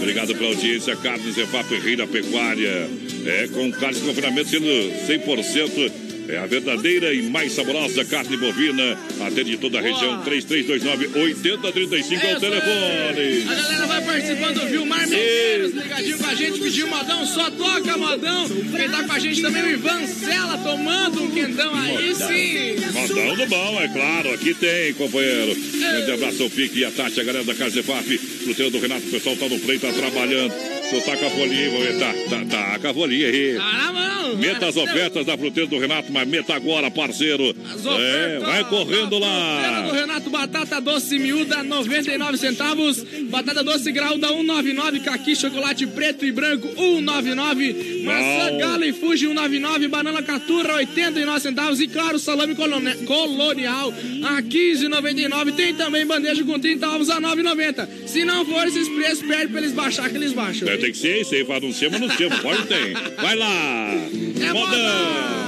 [0.00, 2.88] Obrigado pela audiência, Carnes Efap Reina Pecuária.
[3.26, 6.09] É, com carne de confinamento sendo 100%.
[6.30, 8.96] É a verdadeira e mais saborosa carne bovina.
[9.26, 10.22] Atende toda a região.
[10.24, 13.44] 3329-8035 é o telefone.
[13.48, 14.86] A galera vai participando, viu?
[14.86, 18.48] Mar Medeiros ligadinho com a gente, pediu modão, só toca modão.
[18.48, 22.76] Quem tá com a gente também é o Ivan Sela, tomando um quentão aí sim.
[22.92, 24.34] Modão do bom, é claro.
[24.34, 25.54] Aqui tem, companheiro.
[25.54, 28.18] Grande abraço ao Pique e a Tati, a galera da Casa Efap.
[28.18, 30.79] Fruteiro do Renato, o pessoal tá no play, tá trabalhando.
[30.90, 31.98] Tu tá com a folhinha, vou ver.
[31.98, 33.56] Tá, tá, tá com a folhinha aí.
[33.56, 34.36] Tá na mão.
[34.36, 37.54] Meta as ofertas da Fruteira do Renato, mas meta agora, parceiro.
[37.98, 39.82] É, vai correndo lá.
[39.88, 43.04] do Renato, batata doce miúda, 99 centavos.
[43.28, 45.00] Batata doce graúda, 1,99.
[45.02, 48.04] Caqui, chocolate preto e branco, 1,99.
[48.04, 49.88] Maçã, gala e fuji, 1,99.
[49.88, 51.80] Banana caturra, 89 centavos.
[51.80, 53.92] E claro, salame colonial,
[54.24, 55.54] a 15,99.
[55.54, 57.88] Tem também bandeja com 30 ovos a 9,90.
[58.06, 60.68] Se não for esses preços, perde pra eles baixar, que eles baixam.
[60.68, 62.94] É, tem que ser isso aí, para anunciar, mas anuncia, pode tem.
[63.16, 63.92] Vai lá.
[64.40, 65.40] É Modão.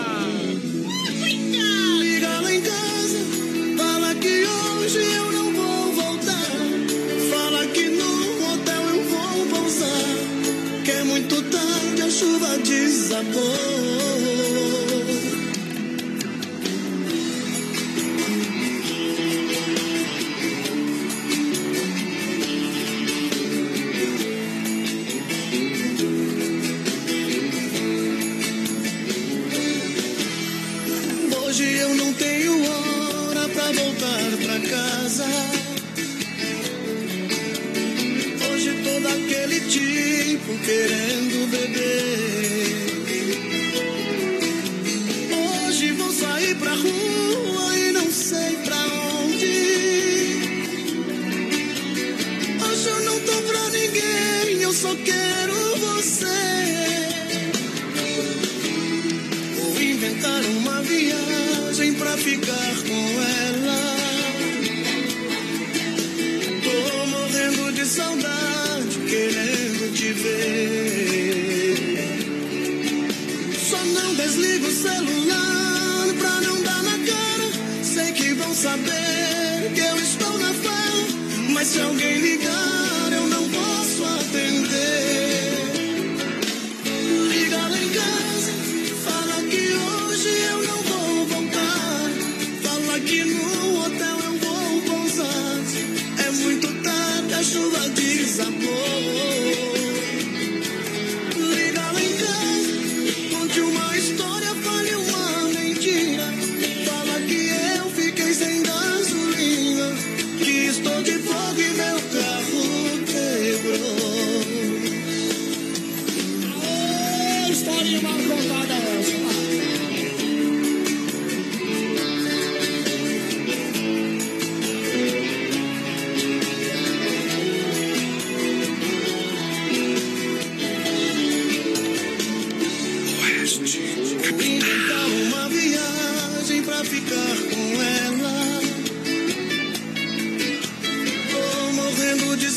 [2.01, 3.19] Liga lá em casa,
[3.79, 4.15] fala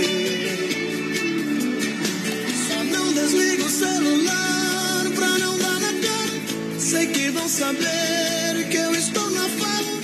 [2.69, 6.79] Só não desliga o celular pra não dar na cara.
[6.79, 9.95] Sei que vão saber que eu estou na farra,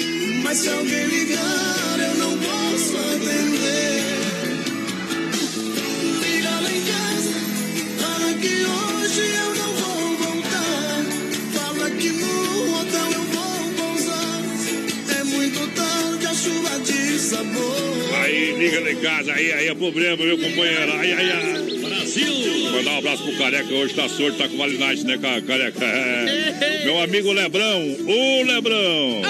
[0.42, 1.87] mas se alguém ligar
[18.58, 20.92] liga lá em casa, aí, aí é problema, meu companheiro.
[20.92, 21.78] Aí, aí, aí.
[21.80, 22.70] Brasil!
[22.72, 25.84] Mandar um abraço pro Careca, hoje tá sorte, tá com validade, né, ca- Careca?
[25.84, 26.84] É.
[26.84, 29.22] Meu amigo Lebrão, ô Lebrão!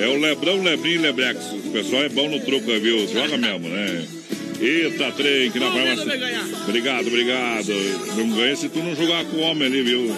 [0.00, 1.38] É o Lebrão, Lebrinho e Lebrex.
[1.52, 3.08] O pessoal é bom no truco, viu?
[3.08, 4.06] Joga mesmo, né?
[4.60, 6.04] Eita, trem, que na farmácia.
[6.66, 7.72] Obrigado, obrigado.
[8.16, 10.10] Não ganha se tu não jogar com o homem ali, viu?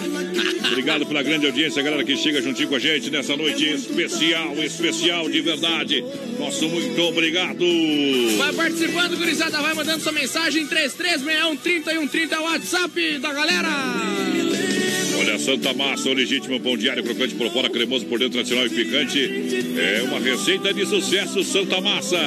[0.67, 5.29] Obrigado pela grande audiência, galera que chega juntinho com a gente nessa noite especial, especial
[5.29, 6.03] de verdade.
[6.39, 7.63] Nosso muito obrigado.
[8.37, 14.10] Vai participando, gurizada, vai mandando sua mensagem 3361 30 é o WhatsApp da galera.
[15.21, 18.69] Olha, Santa Massa, o legítimo pão diário, crocante por fora, cremoso por dentro, tradicional e
[18.71, 19.19] picante.
[19.77, 22.17] É uma receita de sucesso, Santa Massa.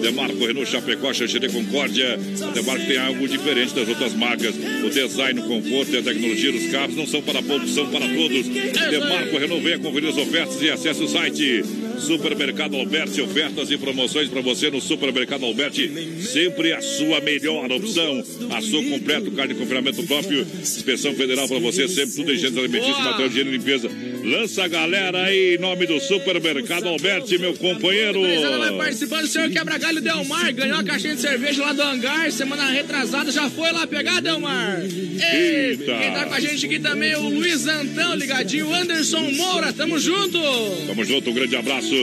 [0.00, 2.18] Demarco Renault Chapecó, Xanxerê Concórdia.
[2.54, 4.54] Demarco tem algo diferente das outras marcas.
[4.56, 8.08] O design, o conforto e a tecnologia dos carros não são para poucos, são para
[8.08, 8.48] todos.
[8.48, 11.62] Demarco Renault, venha conferir as ofertas e acesse o site
[11.98, 15.90] Supermercado Alberti, ofertas e promoções para você no Supermercado Alberti.
[16.22, 18.22] Sempre a sua melhor opção.
[18.50, 20.46] Açougue completo, carne de confinamento próprio.
[20.60, 23.88] Inspeção federal para você, sempre tudo em higiene alimentícia, material de higiene e limpeza.
[24.24, 28.20] Lança a galera aí em nome do Supermercado Alberti, meu companheiro.
[28.20, 32.30] Gurizada vai participando, o senhor Quebra-Galho Delmar ganhou a caixinha de cerveja lá do hangar,
[32.30, 34.80] semana retrasada, já foi lá pegar, Delmar?
[34.82, 35.98] Ei, Eita.
[35.98, 39.72] Quem tá com a gente aqui também é o Luiz Antão, ligadinho, o Anderson Moura,
[39.72, 40.38] tamo junto.
[40.86, 41.94] Tamo junto, um grande abraço.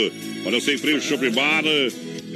[0.45, 1.63] Olha o Sem Freio Shopping Bar.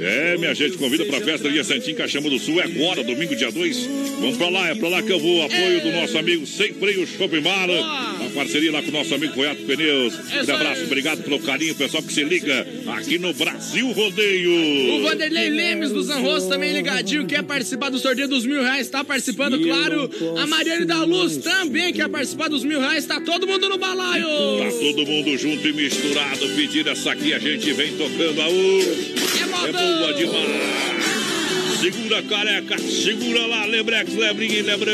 [0.04, 2.60] É, minha gente, convida pra festa Dia Santinho, Caxambu do Sul.
[2.60, 3.86] É agora, domingo, dia 2.
[4.20, 5.42] Vamos pra lá, é pra lá que eu vou.
[5.42, 7.70] Apoio do nosso amigo Sem Freio Shopping Bar.
[7.70, 10.14] A parceria lá com o nosso amigo Voyato Pneus.
[10.14, 14.94] Um abraço, obrigado pelo carinho, pessoal que se liga aqui no Brasil Rodeio.
[14.94, 19.04] O Vanderlei Lemes do Zanrosso também ligadinho, quer participar do sorteio dos mil reais, tá
[19.04, 20.10] participando, claro.
[20.38, 24.26] A Mariane da Luz também quer participar dos mil reais, tá todo mundo no balaio.
[24.26, 26.48] Tá todo mundo junto e misturado.
[26.56, 28.40] Pedir essa aqui, a gente vem tocando.
[28.40, 29.21] Aô!
[29.64, 31.80] É boa demais.
[31.80, 32.78] Segura, careca.
[32.78, 34.92] Segura lá, Lebrex, Lebrinho e Lebrão.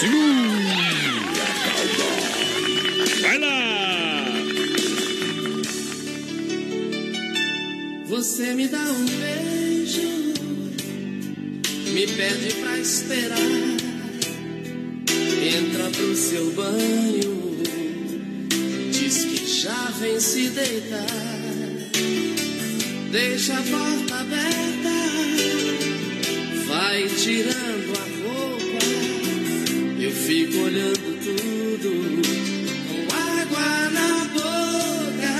[0.00, 0.44] Segura,
[3.20, 4.24] Vai lá.
[8.06, 10.34] Você me dá um beijo,
[11.92, 13.38] me pede pra esperar.
[15.42, 17.62] Entra pro seu banho,
[18.92, 21.43] diz que já vem se deitar.
[23.14, 24.90] Deixa a porta aberta,
[26.66, 28.84] vai tirando a roupa.
[30.00, 31.90] Eu fico olhando tudo
[32.88, 35.34] com água na boca.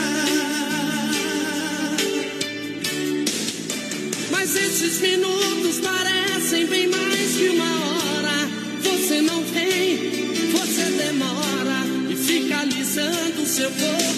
[4.30, 8.50] Mas esses minutos parecem bem mais que uma hora.
[8.84, 14.13] Você não vem, você demora e fica alisando seu corpo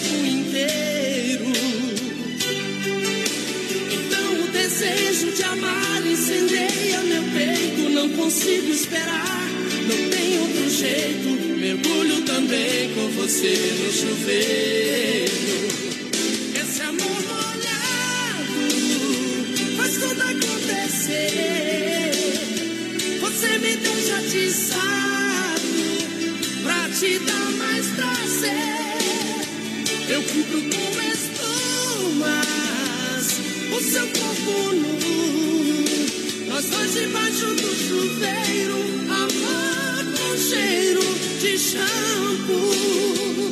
[5.51, 7.89] amar incendeia meu peito.
[7.89, 9.49] Não consigo esperar,
[9.87, 15.31] não tem outro jeito, mergulho também com você no chuveiro.
[16.61, 18.67] Esse amor molhado
[19.77, 22.11] faz tudo acontecer.
[23.21, 25.67] Você me deixa atiçado
[26.63, 28.77] pra te dar mais prazer.
[30.09, 32.47] Eu cubro com espumas
[33.75, 34.96] o seu corpo nu.
[36.57, 38.77] Nós dois debaixo do chuveiro,
[39.11, 41.01] amor com cheiro
[41.39, 43.46] de shampoo.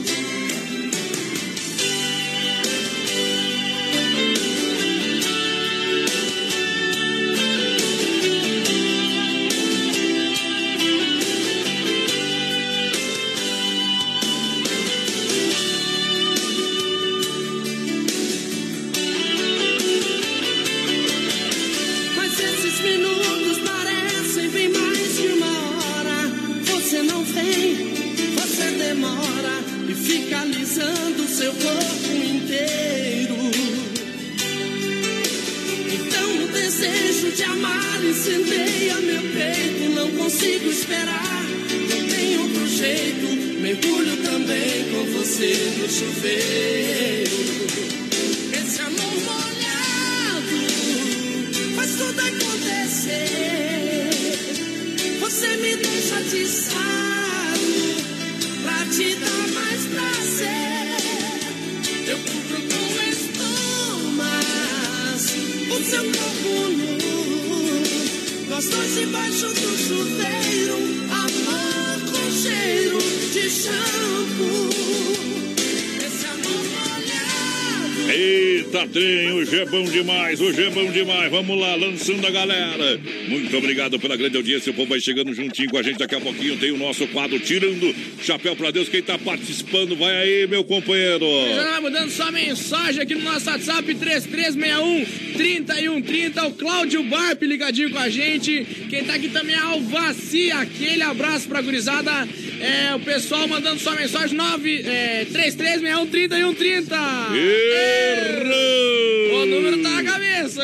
[80.36, 81.32] Demais, hoje é bom demais.
[81.32, 83.00] Vamos lá, lançando a galera.
[83.28, 84.72] Muito obrigado pela grande audiência.
[84.72, 85.98] O povo vai chegando juntinho com a gente.
[85.98, 88.90] Daqui a pouquinho tem o nosso quadro Tirando Chapéu pra Deus.
[88.90, 91.26] Quem tá participando, vai aí, meu companheiro.
[91.56, 96.48] Já mandando sua mensagem aqui no nosso WhatsApp 3361 3130.
[96.48, 98.66] O Cláudio Barp ligadinho com a gente.
[98.90, 100.52] Quem tá aqui também é Alvaci.
[100.52, 102.28] Aquele abraço pra gurizada.
[102.60, 106.96] É, o pessoal mandando sua mensagem 9, é, 3361 3130.
[107.36, 109.42] Errou!
[109.42, 110.04] O número tá na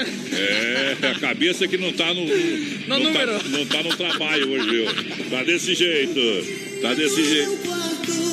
[0.06, 0.36] cabeça.
[0.36, 2.26] É, a cabeça que não tá no.
[2.26, 3.40] No não número.
[3.40, 4.86] Tá, não tá no trabalho hoje, viu?
[5.30, 6.20] Tá desse jeito.
[6.82, 7.82] Tá desse jeito.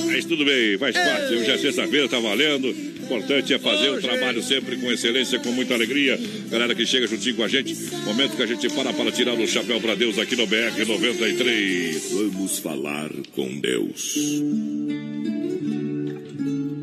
[0.06, 1.34] Mas tudo bem, faz parte.
[1.34, 2.68] Hoje é sexta-feira, tá valendo.
[2.68, 6.18] O importante é fazer o trabalho sempre com excelência, com muita alegria.
[6.50, 7.74] Galera que chega juntinho com a gente.
[8.04, 12.12] Momento que a gente para para tirar o chapéu pra Deus aqui no BR 93.
[12.12, 14.18] Vamos falar com Deus.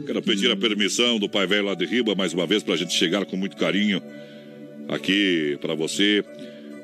[0.06, 2.78] Quero pedir a permissão do Pai Velho lá de Riba, mais uma vez, para a
[2.78, 4.02] gente chegar com muito carinho
[4.88, 6.24] aqui para você,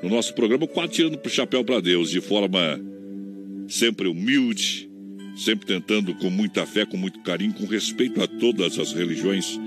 [0.02, 2.80] no nosso programa, quase tirando o chapéu para Deus, de forma
[3.68, 4.90] sempre humilde,
[5.36, 9.58] sempre tentando com muita fé, com muito carinho, com respeito a todas as religiões.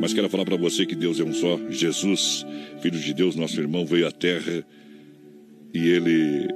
[0.00, 1.58] Mas quero falar para você que Deus é um só.
[1.70, 2.46] Jesus,
[2.80, 4.66] Filho de Deus, nosso irmão, veio à terra
[5.74, 6.48] e ele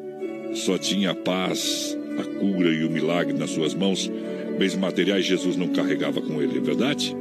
[0.55, 4.11] só tinha a paz, a cura e o milagre nas suas mãos.
[4.59, 7.15] Bens materiais Jesus não carregava com ele, é verdade?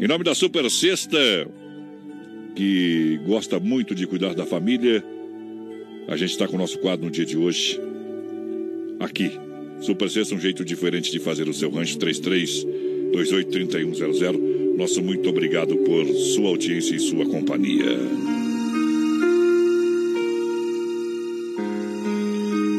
[0.00, 1.18] Em nome da Super Sexta,
[2.54, 5.04] que gosta muito de cuidar da família,
[6.08, 7.80] a gente está com o nosso quadro no dia de hoje.
[9.00, 9.32] Aqui,
[9.80, 12.64] Super Sexta, um jeito diferente de fazer o seu rancho 33
[13.14, 14.52] 28 3100.
[14.76, 17.98] Nosso muito obrigado por sua audiência e sua companhia.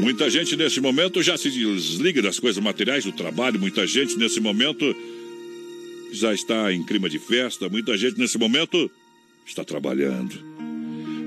[0.02, 3.60] Muita gente nesse momento já se desliga das coisas materiais do trabalho.
[3.60, 4.96] Muita gente nesse momento
[6.12, 7.70] já está em clima de festa.
[7.70, 8.92] Muita gente nesse momento
[9.46, 10.36] está trabalhando.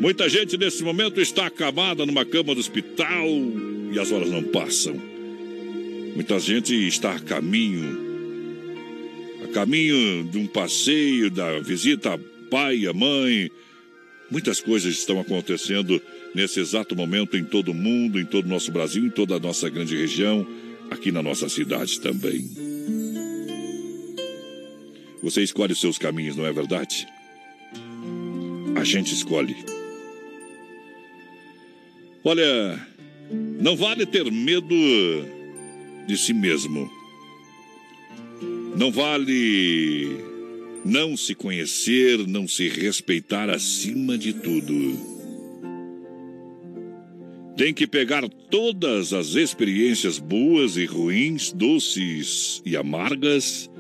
[0.01, 3.27] Muita gente nesse momento está acamada numa cama do hospital
[3.93, 4.95] e as horas não passam.
[6.15, 7.99] Muita gente está a caminho,
[9.45, 12.19] a caminho de um passeio, da visita a
[12.51, 13.51] pai e a mãe.
[14.31, 16.01] Muitas coisas estão acontecendo
[16.35, 19.41] nesse exato momento em todo o mundo, em todo o nosso Brasil, em toda a
[19.41, 20.47] nossa grande região,
[20.91, 22.51] aqui na nossa cidade também.
[25.23, 27.07] Você escolhe os seus caminhos, não é verdade?
[28.77, 29.57] A gente escolhe.
[32.23, 32.87] Olha,
[33.61, 34.75] não vale ter medo
[36.07, 36.91] de si mesmo.
[38.77, 40.25] Não vale
[40.85, 45.17] não se conhecer, não se respeitar acima de tudo.
[47.57, 53.71] Tem que pegar todas as experiências boas e ruins, doces e amargas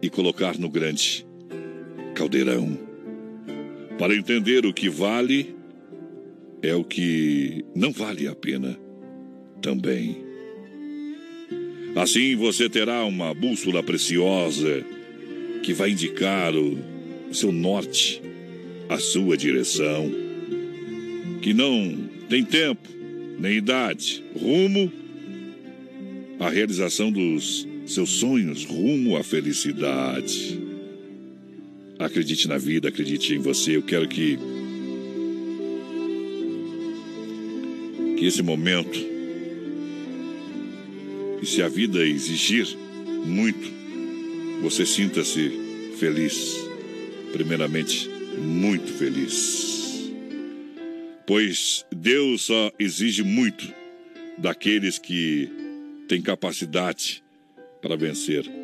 [0.00, 1.26] e colocar no grande
[2.14, 2.89] caldeirão.
[4.00, 5.54] Para entender o que vale
[6.62, 8.74] é o que não vale a pena
[9.60, 10.16] também.
[11.94, 14.82] Assim você terá uma bússola preciosa
[15.62, 16.78] que vai indicar o
[17.30, 18.22] seu norte,
[18.88, 20.10] a sua direção.
[21.42, 22.88] Que não tem tempo,
[23.38, 24.90] nem idade, rumo
[26.38, 30.58] à realização dos seus sonhos, rumo à felicidade.
[32.00, 33.76] Acredite na vida, acredite em você.
[33.76, 34.38] Eu quero que
[38.16, 38.98] que esse momento
[41.42, 42.66] e se a vida exigir
[43.24, 43.70] muito,
[44.60, 45.50] você sinta-se
[45.98, 46.56] feliz.
[47.32, 50.10] Primeiramente, muito feliz.
[51.26, 53.72] Pois Deus só exige muito
[54.36, 55.48] daqueles que
[56.08, 57.22] têm capacidade
[57.80, 58.59] para vencer.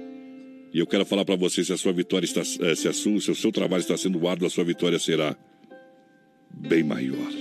[0.77, 3.19] E eu quero falar para você se a sua vitória está, eh, se, a sua,
[3.19, 5.35] se o seu trabalho está sendo árduo, a sua vitória será
[6.53, 7.33] bem maior.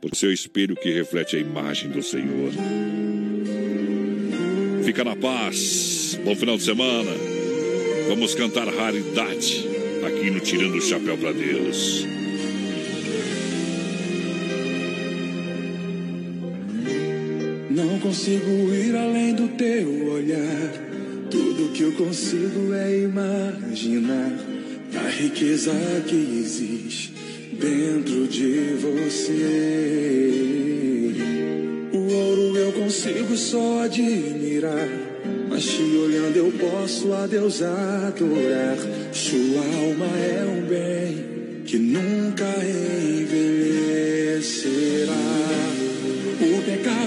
[0.00, 2.50] Porque seu espelho que reflete a imagem do Senhor.
[4.82, 6.18] Fica na paz.
[6.24, 7.10] Bom final de semana.
[8.08, 9.66] Vamos cantar raridade
[10.06, 12.06] aqui no Tirando o Chapéu para Deus.
[17.68, 20.91] Não consigo ir além do teu olhar.
[21.32, 24.38] Tudo que eu consigo é imaginar
[24.94, 25.72] a riqueza
[26.06, 27.14] que existe
[27.58, 29.32] dentro de você.
[31.90, 34.86] O ouro eu consigo só admirar,
[35.48, 38.76] mas te olhando eu posso a Deus adorar.
[39.12, 42.44] Sua alma é um bem que nunca
[43.22, 44.12] envelhecerá.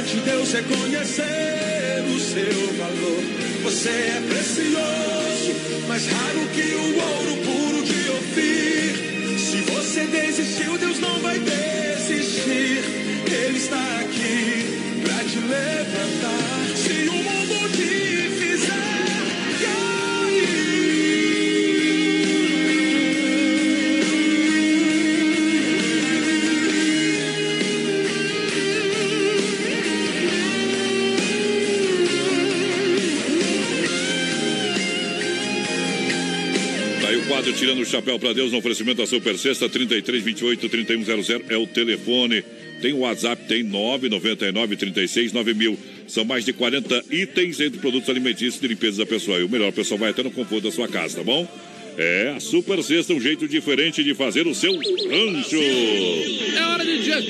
[0.00, 3.22] o bastante Deus reconhecer o seu valor.
[3.64, 9.38] Você é precioso, mais raro que o ouro puro de Ofir.
[9.38, 12.82] Se você desistiu, Deus não vai desistir.
[13.30, 16.76] Ele está aqui pra te levantar.
[16.76, 18.29] Se o mundo te
[37.60, 41.66] Tirando o Chapéu para Deus no oferecimento da Super Sexta 33 28 3100 é o
[41.66, 42.42] telefone.
[42.80, 45.78] Tem o WhatsApp, tem 999 36 9000.
[46.08, 49.40] São mais de 40 itens entre produtos alimentícios de limpeza pessoal.
[49.40, 51.46] E o melhor, o pessoal vai até no conforto da sua casa, tá bom?
[51.98, 55.58] É, a Super Sexta, um jeito diferente de fazer o seu rancho.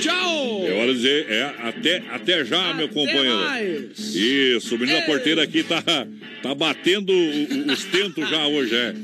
[0.01, 0.65] Tchau!
[0.67, 3.37] É hora de dizer, é, até, até já, meu companheiro.
[3.39, 4.15] mais.
[4.15, 5.83] Isso, o menino da porteira aqui tá,
[6.43, 8.95] tá batendo o- o- os tentos já hoje, é.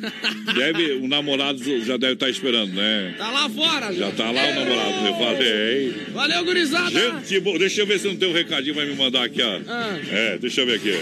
[0.55, 3.15] Deve, o namorado já deve estar esperando, né?
[3.19, 5.95] Tá lá fora, Já tá lá o namorado, eu falei.
[6.13, 6.91] Valeu, gurizada!
[6.91, 9.61] Gente, boa, deixa eu ver se não tem um recadinho, vai me mandar aqui, ó.
[9.69, 9.99] Ah.
[10.11, 10.93] É, deixa eu ver aqui.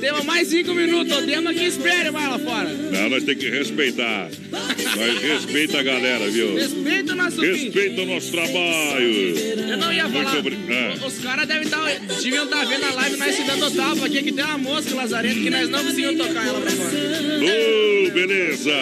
[0.00, 2.68] Temos mais cinco minutos, temos que espere mais lá fora.
[2.68, 4.28] Não, nós temos que respeitar.
[4.50, 6.54] Nós respeita a galera, viu?
[6.54, 9.38] Respeita o nosso Respeita o nosso trabalho.
[9.70, 10.42] Eu não ia falar.
[10.42, 11.06] Muito é.
[11.06, 11.84] Os caras devem estar.
[12.22, 15.40] deviam estar vendo a live nós se dando tapa aqui, que tem uma mosca lazarento
[15.40, 16.88] que nós não conseguimos tocar ela pra fora.
[16.88, 18.72] Ô, beleza!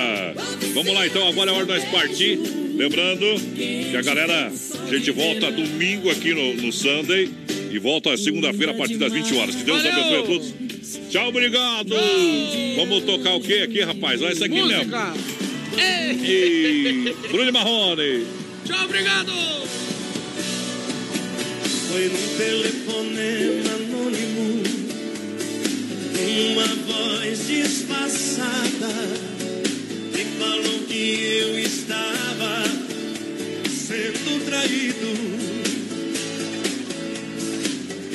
[0.75, 2.39] Vamos lá então, agora é hora de nós partir.
[2.77, 7.31] Lembrando que a galera, a gente volta domingo aqui no, no Sunday
[7.71, 9.55] e volta segunda-feira a partir das 20 horas.
[9.55, 9.93] Que Deus Valeu!
[9.93, 10.55] abençoe a todos.
[11.11, 11.95] Tchau, obrigado!
[12.77, 14.21] Vamos tocar o que aqui, rapaz?
[14.21, 15.44] Olha isso aqui mesmo.
[15.77, 18.27] E Bruno Marrone.
[18.65, 19.33] Tchau, obrigado!
[21.91, 24.63] Foi num telefonema anônimo
[26.51, 28.89] Uma voz disfarçada
[30.13, 32.65] Me falou que eu estava
[33.71, 35.13] Sendo traído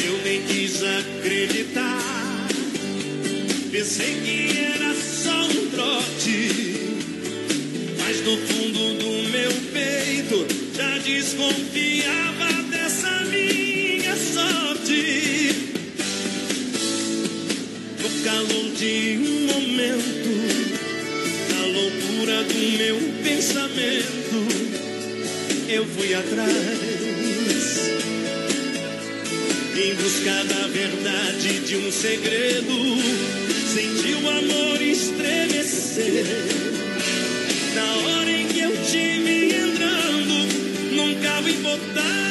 [0.04, 2.00] Eu nem quis acreditar
[3.72, 6.89] Pensei que era só um trote
[8.10, 15.54] mas no fundo do meu peito já desconfiava dessa minha sorte.
[18.02, 20.34] No calor de um momento,
[21.52, 24.40] na loucura do meu pensamento,
[25.70, 26.80] eu fui atrás.
[29.78, 32.74] Em busca da verdade de um segredo,
[33.72, 36.79] senti o amor estremecer.
[37.76, 42.29] Na hora em que eu te vi entrando num carro importado